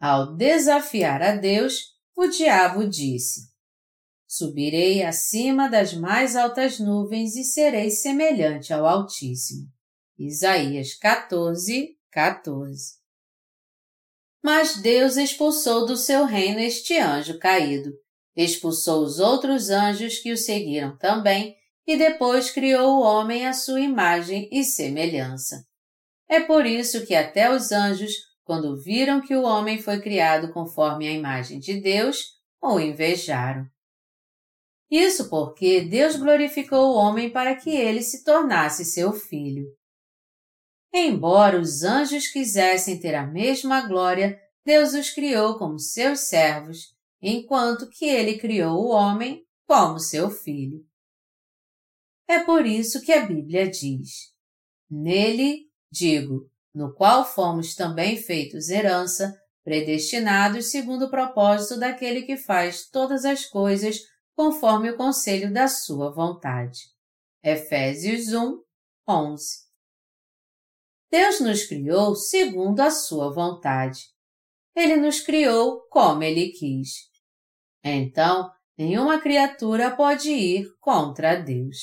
Ao 0.00 0.34
desafiar 0.34 1.22
a 1.22 1.36
Deus, 1.36 1.94
o 2.14 2.26
diabo 2.26 2.86
disse: 2.88 3.55
Subirei 4.36 5.02
acima 5.02 5.66
das 5.66 5.94
mais 5.94 6.36
altas 6.36 6.78
nuvens 6.78 7.36
e 7.36 7.42
serei 7.42 7.88
semelhante 7.88 8.70
ao 8.70 8.84
Altíssimo. 8.84 9.66
Isaías 10.18 10.92
14, 10.92 11.96
14. 12.12 12.96
Mas 14.44 14.76
Deus 14.76 15.16
expulsou 15.16 15.86
do 15.86 15.96
seu 15.96 16.26
reino 16.26 16.60
este 16.60 16.98
anjo 16.98 17.38
caído, 17.38 17.94
expulsou 18.36 19.04
os 19.04 19.18
outros 19.20 19.70
anjos 19.70 20.18
que 20.18 20.30
o 20.30 20.36
seguiram 20.36 20.98
também, 20.98 21.56
e 21.86 21.96
depois 21.96 22.50
criou 22.50 22.98
o 22.98 23.02
homem 23.02 23.46
à 23.46 23.54
sua 23.54 23.80
imagem 23.80 24.50
e 24.52 24.64
semelhança. 24.64 25.64
É 26.28 26.40
por 26.40 26.66
isso 26.66 27.06
que 27.06 27.14
até 27.14 27.50
os 27.50 27.72
anjos, 27.72 28.12
quando 28.44 28.76
viram 28.76 29.22
que 29.22 29.34
o 29.34 29.44
homem 29.44 29.80
foi 29.80 29.98
criado 29.98 30.52
conforme 30.52 31.08
a 31.08 31.12
imagem 31.12 31.58
de 31.58 31.80
Deus, 31.80 32.34
o 32.60 32.78
invejaram. 32.78 33.66
Isso 34.90 35.28
porque 35.28 35.82
Deus 35.82 36.16
glorificou 36.16 36.92
o 36.92 36.96
homem 36.96 37.30
para 37.30 37.56
que 37.56 37.70
ele 37.70 38.02
se 38.02 38.22
tornasse 38.22 38.84
seu 38.84 39.12
filho. 39.12 39.66
Embora 40.94 41.60
os 41.60 41.82
anjos 41.82 42.28
quisessem 42.28 42.98
ter 42.98 43.14
a 43.14 43.26
mesma 43.26 43.86
glória, 43.86 44.40
Deus 44.64 44.94
os 44.94 45.10
criou 45.10 45.58
como 45.58 45.78
seus 45.78 46.20
servos, 46.20 46.94
enquanto 47.20 47.88
que 47.88 48.04
ele 48.06 48.38
criou 48.38 48.84
o 48.84 48.90
homem 48.90 49.44
como 49.66 49.98
seu 49.98 50.30
filho. 50.30 50.84
É 52.28 52.40
por 52.40 52.64
isso 52.64 53.02
que 53.02 53.12
a 53.12 53.26
Bíblia 53.26 53.68
diz: 53.68 54.32
Nele, 54.90 55.68
digo, 55.90 56.50
no 56.74 56.94
qual 56.94 57.24
fomos 57.24 57.74
também 57.74 58.16
feitos 58.16 58.68
herança, 58.68 59.34
predestinados 59.64 60.70
segundo 60.70 61.06
o 61.06 61.10
propósito 61.10 61.78
daquele 61.78 62.22
que 62.22 62.36
faz 62.36 62.88
todas 62.88 63.24
as 63.24 63.44
coisas 63.44 64.00
conforme 64.36 64.90
o 64.90 64.96
conselho 64.96 65.50
da 65.50 65.66
sua 65.66 66.12
vontade. 66.12 66.80
Efésios 67.42 68.34
1, 68.34 68.62
11 69.08 69.66
Deus 71.10 71.40
nos 71.40 71.64
criou 71.64 72.14
segundo 72.14 72.80
a 72.80 72.90
sua 72.90 73.32
vontade. 73.32 74.00
Ele 74.74 74.96
nos 74.96 75.20
criou 75.20 75.80
como 75.88 76.22
Ele 76.22 76.50
quis. 76.50 77.08
Então, 77.82 78.50
nenhuma 78.76 79.18
criatura 79.18 79.96
pode 79.96 80.30
ir 80.30 80.68
contra 80.80 81.36
Deus. 81.36 81.78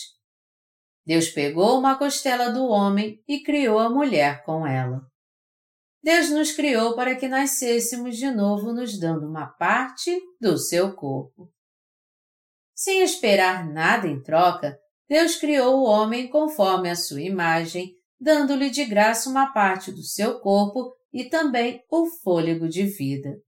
Deus 1.06 1.30
pegou 1.30 1.80
uma 1.80 1.98
costela 1.98 2.52
do 2.52 2.66
homem 2.68 3.24
e 3.28 3.42
criou 3.42 3.80
a 3.80 3.90
mulher 3.90 4.44
com 4.44 4.68
ela. 4.68 5.02
Deus 6.04 6.30
nos 6.30 6.52
criou 6.52 6.96
para 6.96 7.16
que 7.16 7.28
nascêssemos 7.28 8.18
de 8.18 8.30
novo, 8.30 8.74
nos 8.74 9.00
dando 9.00 9.26
uma 9.26 9.48
parte 9.48 10.22
do 10.40 10.58
seu 10.58 10.94
corpo. 10.94 11.52
Sem 12.84 13.02
esperar 13.02 13.66
nada 13.66 14.10
em 14.10 14.22
troca, 14.22 14.78
Deus 15.08 15.38
criou 15.38 15.78
o 15.78 15.84
homem 15.86 16.28
conforme 16.28 16.90
a 16.90 16.98
sua 16.98 17.22
imagem, 17.22 17.96
dando-lhe 18.20 18.70
de 18.70 18.84
graça 18.84 19.30
uma 19.30 19.54
parte 19.54 19.90
do 19.90 20.04
seu 20.04 20.42
corpo 20.42 20.94
e 21.14 21.24
também 21.24 21.82
o 21.90 22.06
fôlego 22.08 22.68
de 22.68 22.86
vida. 22.86 23.42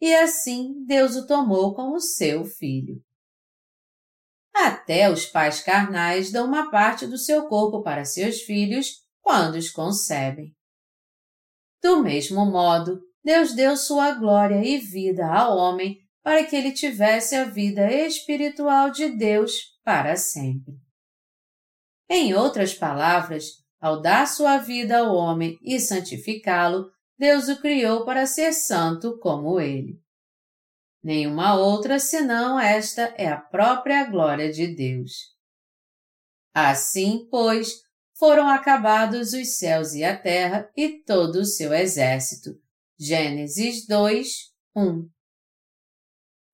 E 0.00 0.14
assim 0.14 0.84
Deus 0.86 1.16
o 1.16 1.26
tomou 1.26 1.74
como 1.74 1.98
seu 1.98 2.44
filho. 2.44 3.02
Até 4.54 5.10
os 5.10 5.26
pais 5.26 5.60
carnais 5.60 6.30
dão 6.30 6.46
uma 6.46 6.70
parte 6.70 7.04
do 7.04 7.18
seu 7.18 7.48
corpo 7.48 7.82
para 7.82 8.04
seus 8.04 8.42
filhos 8.42 9.04
quando 9.20 9.56
os 9.56 9.70
concebem. 9.70 10.54
Do 11.82 12.00
mesmo 12.00 12.46
modo, 12.46 13.00
Deus 13.24 13.52
deu 13.52 13.76
sua 13.76 14.12
glória 14.12 14.64
e 14.64 14.78
vida 14.78 15.26
ao 15.26 15.56
homem 15.56 15.98
para 16.22 16.44
que 16.44 16.56
ele 16.56 16.72
tivesse 16.72 17.34
a 17.34 17.44
vida 17.44 17.92
espiritual 17.92 18.90
de 18.90 19.08
Deus 19.10 19.78
para 19.84 20.16
sempre. 20.16 20.74
Em 22.08 22.34
outras 22.34 22.74
palavras, 22.74 23.62
ao 23.80 24.00
dar 24.00 24.26
sua 24.26 24.58
vida 24.58 24.98
ao 24.98 25.14
homem 25.14 25.58
e 25.62 25.78
santificá-lo, 25.78 26.90
Deus 27.18 27.48
o 27.48 27.60
criou 27.60 28.04
para 28.04 28.26
ser 28.26 28.52
santo 28.52 29.18
como 29.18 29.60
ele. 29.60 30.00
Nenhuma 31.02 31.54
outra 31.54 31.98
senão 31.98 32.58
esta 32.58 33.14
é 33.16 33.28
a 33.28 33.40
própria 33.40 34.04
glória 34.04 34.50
de 34.50 34.66
Deus. 34.74 35.12
Assim, 36.54 37.28
pois, 37.30 37.82
foram 38.18 38.48
acabados 38.48 39.32
os 39.32 39.58
céus 39.58 39.94
e 39.94 40.02
a 40.02 40.16
terra 40.16 40.68
e 40.76 41.02
todo 41.04 41.36
o 41.36 41.44
seu 41.44 41.72
exército. 41.72 42.60
Gênesis 42.98 43.86
2, 43.86 44.28
1. 44.74 45.08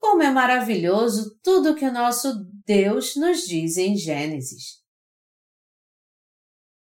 Como 0.04 0.22
é 0.22 0.30
maravilhoso 0.30 1.34
tudo 1.42 1.74
que 1.74 1.84
o 1.86 1.90
nosso 1.90 2.28
Deus 2.66 3.16
nos 3.16 3.46
diz 3.46 3.78
em 3.78 3.96
Gênesis. 3.96 4.82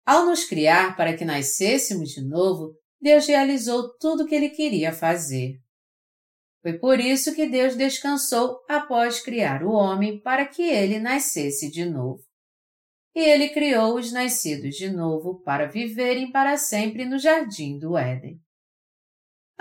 Ao 0.06 0.26
nos 0.26 0.46
criar 0.46 0.96
para 0.96 1.16
que 1.18 1.26
nascêssemos 1.26 2.12
de 2.12 2.26
novo, 2.26 2.74
Deus 3.02 3.28
realizou 3.28 3.98
tudo 3.98 4.24
o 4.24 4.26
que 4.26 4.34
ele 4.34 4.50
queria 4.50 4.94
fazer. 4.94 5.60
Foi 6.62 6.80
por 6.80 7.02
isso 7.02 7.36
que 7.36 7.50
Deus 7.50 7.76
descansou 7.76 8.62
após 8.70 9.20
criar 9.20 9.62
o 9.62 9.74
homem 9.74 10.22
para 10.22 10.46
que 10.46 10.64
ele 10.64 10.98
nascesse 10.98 11.70
de 11.70 11.84
novo. 11.84 12.24
E 13.14 13.20
ele 13.20 13.50
criou 13.50 13.98
os 13.98 14.14
nascidos 14.14 14.76
de 14.76 14.90
novo 14.90 15.42
para 15.44 15.68
viverem 15.68 16.32
para 16.32 16.56
sempre 16.56 17.04
no 17.04 17.20
jardim 17.20 17.78
do 17.78 17.98
Éden. 17.98 18.40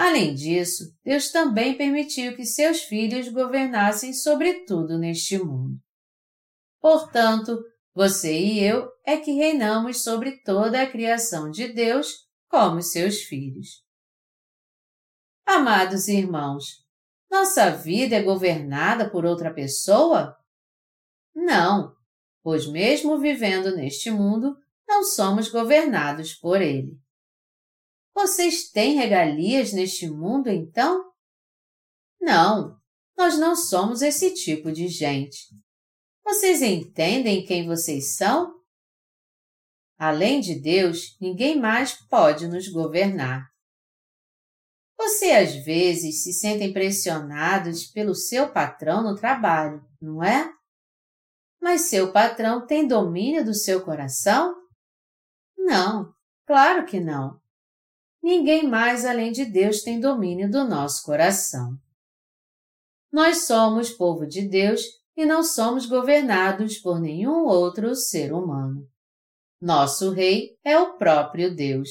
Além 0.00 0.34
disso, 0.34 0.96
Deus 1.04 1.30
também 1.30 1.76
permitiu 1.76 2.34
que 2.34 2.46
seus 2.46 2.80
filhos 2.84 3.28
governassem 3.28 4.14
sobre 4.14 4.64
tudo 4.64 4.96
neste 4.96 5.36
mundo. 5.36 5.78
Portanto, 6.80 7.62
você 7.94 8.32
e 8.34 8.64
eu 8.64 8.90
é 9.04 9.18
que 9.18 9.32
reinamos 9.32 10.02
sobre 10.02 10.38
toda 10.38 10.80
a 10.80 10.90
criação 10.90 11.50
de 11.50 11.70
Deus 11.74 12.26
como 12.48 12.80
seus 12.80 13.24
filhos. 13.24 13.84
Amados 15.44 16.08
irmãos, 16.08 16.82
nossa 17.30 17.68
vida 17.68 18.16
é 18.16 18.22
governada 18.22 19.10
por 19.10 19.26
outra 19.26 19.52
pessoa? 19.52 20.34
Não, 21.34 21.94
pois 22.42 22.66
mesmo 22.66 23.18
vivendo 23.18 23.76
neste 23.76 24.10
mundo, 24.10 24.56
não 24.88 25.04
somos 25.04 25.50
governados 25.50 26.32
por 26.32 26.62
ele. 26.62 26.98
Vocês 28.14 28.70
têm 28.70 28.96
regalias 28.96 29.72
neste 29.72 30.08
mundo, 30.08 30.48
então? 30.48 31.10
Não, 32.20 32.78
nós 33.16 33.38
não 33.38 33.56
somos 33.56 34.02
esse 34.02 34.34
tipo 34.34 34.70
de 34.70 34.88
gente. 34.88 35.38
Vocês 36.24 36.62
entendem 36.62 37.44
quem 37.44 37.66
vocês 37.66 38.16
são? 38.16 38.54
Além 39.98 40.40
de 40.40 40.58
Deus, 40.58 41.16
ninguém 41.20 41.58
mais 41.58 41.92
pode 42.08 42.46
nos 42.46 42.68
governar. 42.68 43.50
Você 44.96 45.32
às 45.32 45.54
vezes 45.64 46.22
se 46.22 46.32
sente 46.32 46.62
impressionado 46.62 47.70
pelo 47.94 48.14
seu 48.14 48.52
patrão 48.52 49.02
no 49.02 49.16
trabalho, 49.16 49.82
não 50.00 50.22
é? 50.22 50.52
Mas 51.60 51.88
seu 51.88 52.12
patrão 52.12 52.66
tem 52.66 52.86
domínio 52.86 53.44
do 53.44 53.54
seu 53.54 53.82
coração? 53.82 54.54
Não, 55.56 56.14
claro 56.46 56.84
que 56.84 57.00
não. 57.00 57.39
Ninguém 58.22 58.68
mais 58.68 59.04
além 59.04 59.32
de 59.32 59.44
Deus 59.44 59.82
tem 59.82 59.98
domínio 59.98 60.50
do 60.50 60.64
nosso 60.64 61.02
coração. 61.04 61.78
Nós 63.10 63.46
somos 63.46 63.90
povo 63.90 64.26
de 64.26 64.42
Deus 64.42 64.82
e 65.16 65.26
não 65.26 65.42
somos 65.42 65.86
governados 65.86 66.78
por 66.78 67.00
nenhum 67.00 67.44
outro 67.44 67.94
ser 67.94 68.32
humano. 68.32 68.88
Nosso 69.60 70.10
Rei 70.10 70.58
é 70.64 70.78
o 70.78 70.96
próprio 70.96 71.54
Deus. 71.54 71.88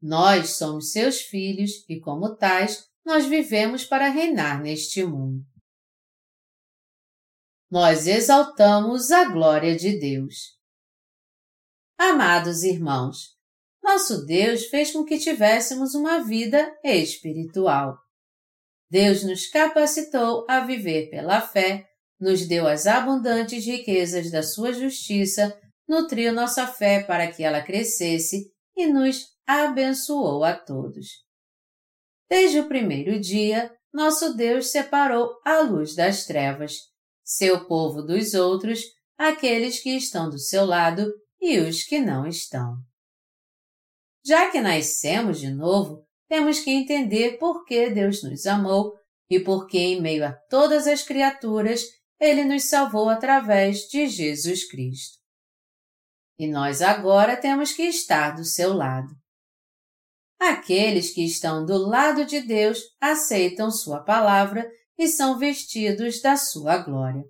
Nós 0.00 0.50
somos 0.50 0.92
seus 0.92 1.20
filhos 1.20 1.84
e, 1.88 1.98
como 1.98 2.36
tais, 2.36 2.88
nós 3.04 3.26
vivemos 3.26 3.84
para 3.84 4.08
reinar 4.08 4.60
neste 4.60 5.04
mundo. 5.04 5.44
Nós 7.70 8.06
exaltamos 8.06 9.10
a 9.10 9.24
glória 9.28 9.76
de 9.76 9.98
Deus. 9.98 10.56
Amados 11.98 12.62
irmãos, 12.62 13.35
nosso 13.86 14.26
Deus 14.26 14.66
fez 14.66 14.90
com 14.90 15.04
que 15.04 15.16
tivéssemos 15.16 15.94
uma 15.94 16.18
vida 16.18 16.76
espiritual. 16.82 17.96
Deus 18.90 19.22
nos 19.22 19.46
capacitou 19.46 20.44
a 20.48 20.58
viver 20.58 21.08
pela 21.08 21.40
fé, 21.40 21.86
nos 22.18 22.48
deu 22.48 22.66
as 22.66 22.88
abundantes 22.88 23.64
riquezas 23.64 24.28
da 24.28 24.42
sua 24.42 24.72
justiça, 24.72 25.56
nutriu 25.88 26.32
nossa 26.32 26.66
fé 26.66 27.04
para 27.04 27.30
que 27.30 27.44
ela 27.44 27.62
crescesse 27.62 28.50
e 28.76 28.86
nos 28.86 29.24
abençoou 29.46 30.42
a 30.42 30.52
todos. 30.52 31.06
Desde 32.28 32.58
o 32.58 32.66
primeiro 32.66 33.20
dia, 33.20 33.72
nosso 33.94 34.34
Deus 34.34 34.66
separou 34.66 35.30
a 35.44 35.60
luz 35.60 35.94
das 35.94 36.26
trevas, 36.26 36.74
seu 37.24 37.66
povo 37.66 38.02
dos 38.02 38.34
outros, 38.34 38.80
aqueles 39.16 39.78
que 39.78 39.90
estão 39.90 40.28
do 40.28 40.40
seu 40.40 40.64
lado 40.64 41.08
e 41.40 41.60
os 41.60 41.84
que 41.84 42.00
não 42.00 42.26
estão. 42.26 42.76
Já 44.26 44.50
que 44.50 44.60
nascemos 44.60 45.38
de 45.38 45.50
novo, 45.50 46.04
temos 46.28 46.58
que 46.58 46.70
entender 46.70 47.38
por 47.38 47.64
que 47.64 47.90
Deus 47.90 48.24
nos 48.24 48.44
amou 48.44 48.92
e 49.30 49.38
por 49.38 49.68
que, 49.68 49.78
em 49.78 50.00
meio 50.00 50.26
a 50.26 50.32
todas 50.32 50.88
as 50.88 51.02
criaturas, 51.02 51.84
Ele 52.18 52.44
nos 52.44 52.64
salvou 52.64 53.08
através 53.08 53.82
de 53.82 54.08
Jesus 54.08 54.68
Cristo. 54.68 55.18
E 56.40 56.48
nós 56.48 56.82
agora 56.82 57.36
temos 57.36 57.72
que 57.72 57.84
estar 57.84 58.32
do 58.32 58.44
seu 58.44 58.72
lado. 58.72 59.14
Aqueles 60.40 61.14
que 61.14 61.24
estão 61.24 61.64
do 61.64 61.78
lado 61.78 62.26
de 62.26 62.40
Deus 62.40 62.80
aceitam 63.00 63.70
Sua 63.70 64.02
palavra 64.02 64.68
e 64.98 65.06
são 65.06 65.38
vestidos 65.38 66.20
da 66.20 66.36
Sua 66.36 66.78
glória. 66.78 67.22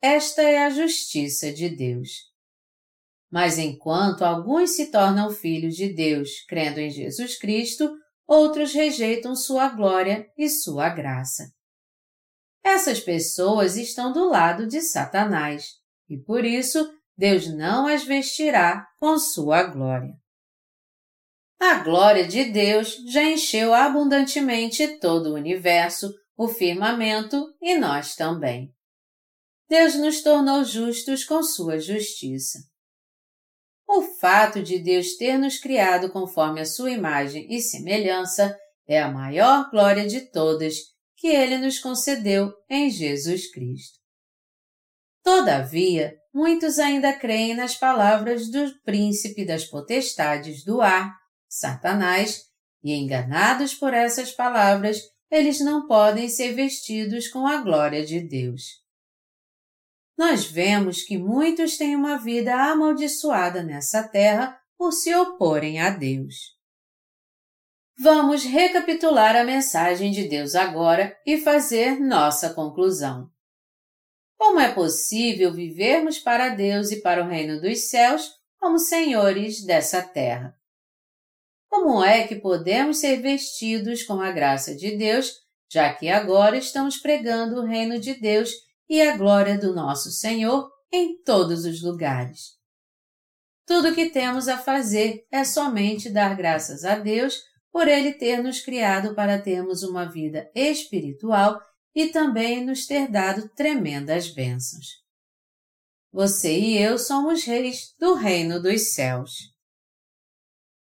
Esta 0.00 0.42
é 0.42 0.64
a 0.64 0.70
justiça 0.70 1.52
de 1.52 1.68
Deus. 1.68 2.35
Mas 3.30 3.58
enquanto 3.58 4.22
alguns 4.22 4.70
se 4.70 4.90
tornam 4.90 5.30
filhos 5.30 5.74
de 5.74 5.92
Deus 5.92 6.44
crendo 6.48 6.80
em 6.80 6.90
Jesus 6.90 7.38
Cristo, 7.38 7.90
outros 8.26 8.72
rejeitam 8.72 9.34
sua 9.34 9.68
glória 9.68 10.26
e 10.36 10.48
sua 10.48 10.88
graça. 10.88 11.44
Essas 12.62 13.00
pessoas 13.00 13.76
estão 13.76 14.12
do 14.12 14.28
lado 14.28 14.66
de 14.66 14.80
Satanás 14.80 15.74
e 16.08 16.16
por 16.16 16.44
isso 16.44 16.92
Deus 17.16 17.46
não 17.46 17.86
as 17.86 18.04
vestirá 18.04 18.86
com 18.98 19.18
sua 19.18 19.62
glória. 19.62 20.14
A 21.58 21.76
glória 21.76 22.26
de 22.26 22.44
Deus 22.44 22.96
já 23.08 23.22
encheu 23.22 23.72
abundantemente 23.72 24.98
todo 24.98 25.30
o 25.30 25.34
universo, 25.34 26.12
o 26.36 26.48
firmamento 26.48 27.42
e 27.62 27.78
nós 27.78 28.14
também. 28.14 28.70
Deus 29.68 29.94
nos 29.94 30.22
tornou 30.22 30.62
justos 30.64 31.24
com 31.24 31.42
sua 31.42 31.78
justiça. 31.78 32.58
O 33.88 34.02
fato 34.02 34.62
de 34.62 34.78
Deus 34.78 35.16
ter 35.16 35.38
nos 35.38 35.58
criado 35.58 36.10
conforme 36.10 36.60
a 36.60 36.66
sua 36.66 36.90
imagem 36.90 37.46
e 37.48 37.60
semelhança 37.60 38.56
é 38.86 39.00
a 39.00 39.10
maior 39.10 39.70
glória 39.70 40.06
de 40.06 40.22
todas 40.32 40.76
que 41.16 41.28
ele 41.28 41.58
nos 41.58 41.78
concedeu 41.78 42.52
em 42.68 42.90
Jesus 42.90 43.50
Cristo. 43.50 43.98
Todavia, 45.22 46.14
muitos 46.32 46.78
ainda 46.78 47.12
creem 47.12 47.54
nas 47.54 47.74
palavras 47.74 48.50
do 48.50 48.72
príncipe 48.84 49.44
das 49.44 49.64
potestades 49.64 50.64
do 50.64 50.80
ar, 50.80 51.12
Satanás, 51.48 52.44
e 52.82 52.92
enganados 52.92 53.74
por 53.74 53.92
essas 53.92 54.30
palavras, 54.30 55.00
eles 55.30 55.60
não 55.60 55.86
podem 55.88 56.28
ser 56.28 56.52
vestidos 56.52 57.28
com 57.28 57.46
a 57.46 57.60
glória 57.60 58.04
de 58.04 58.20
Deus. 58.20 58.85
Nós 60.16 60.46
vemos 60.46 61.02
que 61.02 61.18
muitos 61.18 61.76
têm 61.76 61.94
uma 61.94 62.16
vida 62.16 62.54
amaldiçoada 62.54 63.62
nessa 63.62 64.02
terra 64.02 64.58
por 64.78 64.92
se 64.92 65.14
oporem 65.14 65.80
a 65.80 65.90
Deus. 65.90 66.56
Vamos 67.98 68.44
recapitular 68.44 69.36
a 69.36 69.44
mensagem 69.44 70.10
de 70.10 70.24
Deus 70.24 70.54
agora 70.54 71.16
e 71.26 71.38
fazer 71.38 71.98
nossa 71.98 72.52
conclusão. 72.52 73.30
Como 74.38 74.60
é 74.60 74.72
possível 74.72 75.52
vivermos 75.52 76.18
para 76.18 76.50
Deus 76.50 76.92
e 76.92 77.00
para 77.00 77.24
o 77.24 77.28
reino 77.28 77.60
dos 77.60 77.88
céus 77.88 78.30
como 78.58 78.78
senhores 78.78 79.64
dessa 79.64 80.02
terra? 80.02 80.54
Como 81.68 82.02
é 82.04 82.26
que 82.26 82.36
podemos 82.36 82.98
ser 82.98 83.20
vestidos 83.20 84.02
com 84.02 84.20
a 84.20 84.30
graça 84.30 84.74
de 84.74 84.96
Deus, 84.96 85.32
já 85.70 85.92
que 85.92 86.08
agora 86.08 86.56
estamos 86.56 86.98
pregando 86.98 87.60
o 87.60 87.66
reino 87.66 87.98
de 87.98 88.14
Deus 88.14 88.65
e 88.88 89.00
a 89.02 89.16
glória 89.16 89.58
do 89.58 89.74
nosso 89.74 90.10
Senhor 90.10 90.70
em 90.92 91.22
todos 91.22 91.64
os 91.64 91.82
lugares? 91.82 92.56
Tudo 93.66 93.88
o 93.88 93.94
que 93.94 94.10
temos 94.10 94.46
a 94.46 94.56
fazer 94.56 95.26
é 95.30 95.42
somente 95.44 96.08
dar 96.08 96.36
graças 96.36 96.84
a 96.84 96.96
Deus 96.96 97.42
por 97.72 97.88
Ele 97.88 98.12
ter 98.12 98.42
nos 98.42 98.60
criado 98.60 99.14
para 99.14 99.42
termos 99.42 99.82
uma 99.82 100.04
vida 100.04 100.50
espiritual 100.54 101.60
e 101.94 102.08
também 102.08 102.64
nos 102.64 102.86
ter 102.86 103.10
dado 103.10 103.48
tremendas 103.50 104.28
bênçãos. 104.32 104.86
Você 106.12 106.58
e 106.58 106.78
eu 106.78 106.96
somos 106.96 107.44
reis 107.44 107.94
do 107.98 108.14
reino 108.14 108.62
dos 108.62 108.94
céus. 108.94 109.32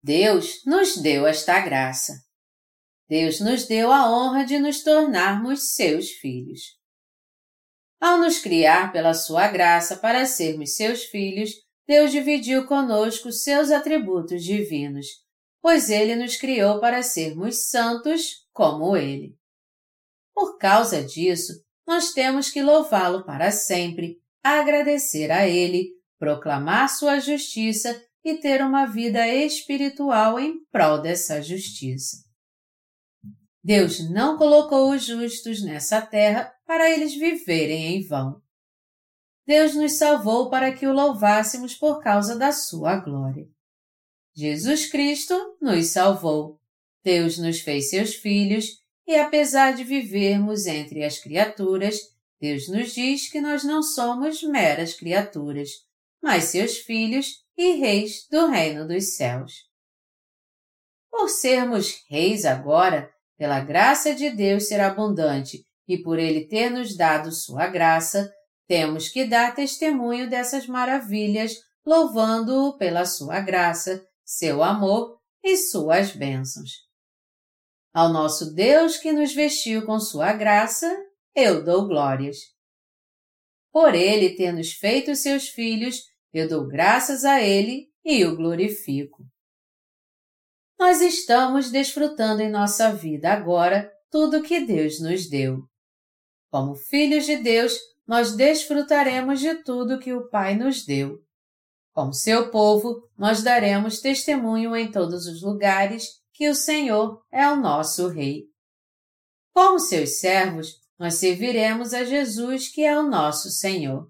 Deus 0.02 0.64
nos 0.66 0.97
deu 0.97 1.28
esta 1.28 1.60
graça. 1.60 2.14
Deus 3.08 3.39
nos 3.39 3.68
deu 3.68 3.91
a 3.91 4.10
honra 4.10 4.45
de 4.45 4.58
nos 4.58 4.82
tornarmos 4.82 5.74
seus 5.74 6.10
filhos. 6.10 6.78
Ao 8.00 8.18
nos 8.18 8.39
criar 8.39 8.91
pela 8.91 9.14
sua 9.14 9.47
graça 9.47 9.97
para 9.97 10.26
sermos 10.26 10.76
seus 10.76 11.04
filhos, 11.04 11.52
Deus 11.88 12.12
dividiu 12.12 12.66
conosco 12.66 13.32
seus 13.32 13.72
atributos 13.72 14.43
divinos, 14.43 15.08
pois 15.62 15.89
ele 15.89 16.16
nos 16.16 16.38
criou 16.38 16.80
para 16.80 17.04
sermos 17.04 17.68
santos 17.68 18.47
como 18.54 18.95
ele. 18.95 19.36
Por 20.34 20.58
causa 20.58 21.04
disso, 21.04 21.54
nós 21.86 22.14
temos 22.14 22.50
que 22.50 22.62
louvá-lo 22.62 23.26
para 23.26 23.52
sempre, 23.52 24.18
agradecer 24.43 25.32
a 25.32 25.47
ele, 25.47 25.89
proclamar 26.18 26.88
sua 26.88 27.20
justiça 27.20 28.02
e 28.24 28.36
ter 28.36 28.62
uma 28.62 28.86
vida 28.86 29.28
espiritual 29.28 30.39
em 30.39 30.64
prol 30.72 31.02
dessa 31.02 31.41
justiça. 31.41 32.28
Deus 33.64 34.10
não 34.10 34.38
colocou 34.38 34.91
os 34.91 35.05
justos 35.05 35.62
nessa 35.62 36.01
terra 36.01 36.53
para 36.66 36.89
eles 36.89 37.14
viverem 37.14 37.95
em 37.95 38.07
vão. 38.07 38.41
Deus 39.45 39.76
nos 39.76 39.93
salvou 39.93 40.49
para 40.49 40.72
que 40.72 40.88
o 40.88 40.93
louvássemos 40.93 41.74
por 41.74 42.01
causa 42.01 42.38
da 42.38 42.51
sua 42.51 42.97
glória. 42.97 43.47
Jesus 44.36 44.89
Cristo 44.89 45.57
nos 45.62 45.88
salvou. 45.88 46.60
Deus 47.03 47.38
nos 47.38 47.60
fez 47.60 47.89
seus 47.89 48.16
filhos 48.16 48.80
e 49.07 49.16
apesar 49.16 49.74
de 49.74 49.84
vivermos 49.84 50.68
entre 50.68 51.03
as 51.03 51.18
criaturas, 51.18 51.97
Deus 52.39 52.70
nos 52.70 52.93
diz 52.93 53.30
que 53.30 53.41
nós 53.41 53.64
não 53.64 53.82
somos 53.82 54.43
meras 54.43 54.93
criaturas, 54.93 55.70
mas 56.22 56.45
seus 56.45 56.78
filhos 56.78 57.43
e 57.57 57.74
reis 57.74 58.28
do 58.30 58.47
reino 58.47 58.88
dos 58.88 59.16
céus. 59.16 59.68
Por 61.10 61.28
sermos 61.28 62.05
reis 62.07 62.45
agora, 62.45 63.12
pela 63.39 63.61
graça 63.61 64.13
de 64.13 64.29
Deus 64.29 64.67
ser 64.67 64.81
abundante 64.81 65.63
e 65.87 65.97
por 65.97 66.19
Ele 66.19 66.45
ter 66.45 66.69
nos 66.69 66.95
dado 66.95 67.31
sua 67.31 67.67
graça, 67.67 68.29
temos 68.67 69.07
que 69.07 69.25
dar 69.25 69.55
testemunho 69.55 70.29
dessas 70.29 70.67
maravilhas, 70.67 71.53
louvando-o 71.85 72.77
pela 72.77 73.05
sua 73.05 73.39
graça, 73.39 74.05
seu 74.25 74.61
amor 74.61 75.17
e 75.41 75.55
suas 75.55 76.11
bênçãos. 76.11 76.69
Ao 77.93 78.09
nosso 78.09 78.53
Deus 78.53 78.97
que 78.97 79.13
nos 79.13 79.33
vestiu 79.33 79.85
com 79.85 79.99
sua 80.01 80.33
graça, 80.33 80.93
eu 81.33 81.63
dou 81.63 81.87
glórias. 81.87 82.37
Por 83.71 83.95
ele 83.95 84.35
ter 84.35 84.51
nos 84.51 84.73
feito 84.73 85.15
seus 85.15 85.47
filhos, 85.47 86.01
eu 86.33 86.47
dou 86.47 86.67
graças 86.67 87.23
a 87.23 87.41
ele 87.41 87.87
e 88.03 88.25
o 88.25 88.35
glorifico. 88.35 89.23
Nós 90.80 91.01
estamos 91.01 91.69
desfrutando 91.69 92.41
em 92.41 92.49
nossa 92.49 92.93
vida 92.93 93.34
agora 93.34 93.91
tudo 94.09 94.41
que 94.41 94.61
Deus 94.61 95.01
nos 95.01 95.30
deu. 95.30 95.65
Como 96.49 96.73
filhos 96.73 97.25
de 97.25 97.36
Deus, 97.36 97.77
nós 98.07 98.34
desfrutaremos 98.34 99.41
de 99.41 99.55
tudo 99.55 99.99
que 99.99 100.13
o 100.13 100.30
Pai 100.30 100.55
nos 100.55 100.86
deu. 100.86 101.19
Como 101.91 102.13
seu 102.13 102.49
povo, 102.49 103.03
nós 103.17 103.43
daremos 103.43 103.99
testemunho 103.99 104.73
em 104.73 104.89
todos 104.89 105.27
os 105.27 105.43
lugares 105.43 106.07
que 106.32 106.47
o 106.47 106.55
Senhor 106.55 107.21
é 107.30 107.45
o 107.49 107.57
nosso 107.57 108.07
Rei. 108.07 108.45
Como 109.53 109.80
seus 109.80 110.19
servos, 110.19 110.77
nós 110.97 111.15
serviremos 111.15 111.93
a 111.93 112.05
Jesus, 112.05 112.69
que 112.69 112.86
é 112.86 112.97
o 112.97 113.03
nosso 113.03 113.49
Senhor. 113.49 114.09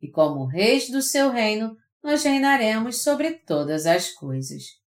E 0.00 0.08
como 0.08 0.46
reis 0.46 0.88
do 0.88 1.02
seu 1.02 1.30
reino, 1.30 1.76
nós 2.00 2.22
reinaremos 2.22 3.02
sobre 3.02 3.32
todas 3.40 3.86
as 3.86 4.08
coisas. 4.10 4.79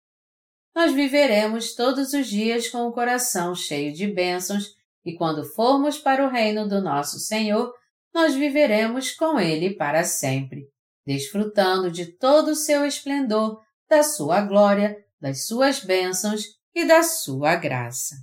Nós 0.75 0.93
viveremos 0.93 1.75
todos 1.75 2.13
os 2.13 2.27
dias 2.27 2.69
com 2.69 2.87
o 2.87 2.93
coração 2.93 3.55
cheio 3.55 3.93
de 3.93 4.07
bênçãos, 4.07 4.65
e 5.05 5.15
quando 5.15 5.45
formos 5.45 5.99
para 5.99 6.25
o 6.25 6.31
reino 6.31 6.69
do 6.69 6.81
nosso 6.81 7.19
Senhor, 7.19 7.73
nós 8.15 8.35
viveremos 8.35 9.13
com 9.13 9.39
Ele 9.39 9.75
para 9.75 10.05
sempre 10.05 10.73
desfrutando 11.07 11.91
de 11.91 12.07
todo 12.17 12.53
o 12.53 12.57
seu 12.57 12.87
esplendor, 12.87 13.61
da 13.89 14.03
sua 14.03 14.41
glória, 14.41 14.97
das 15.21 15.47
suas 15.47 15.81
bênçãos 15.81 16.45
e 16.75 16.85
da 16.85 17.03
sua 17.03 17.57
graça. 17.57 18.17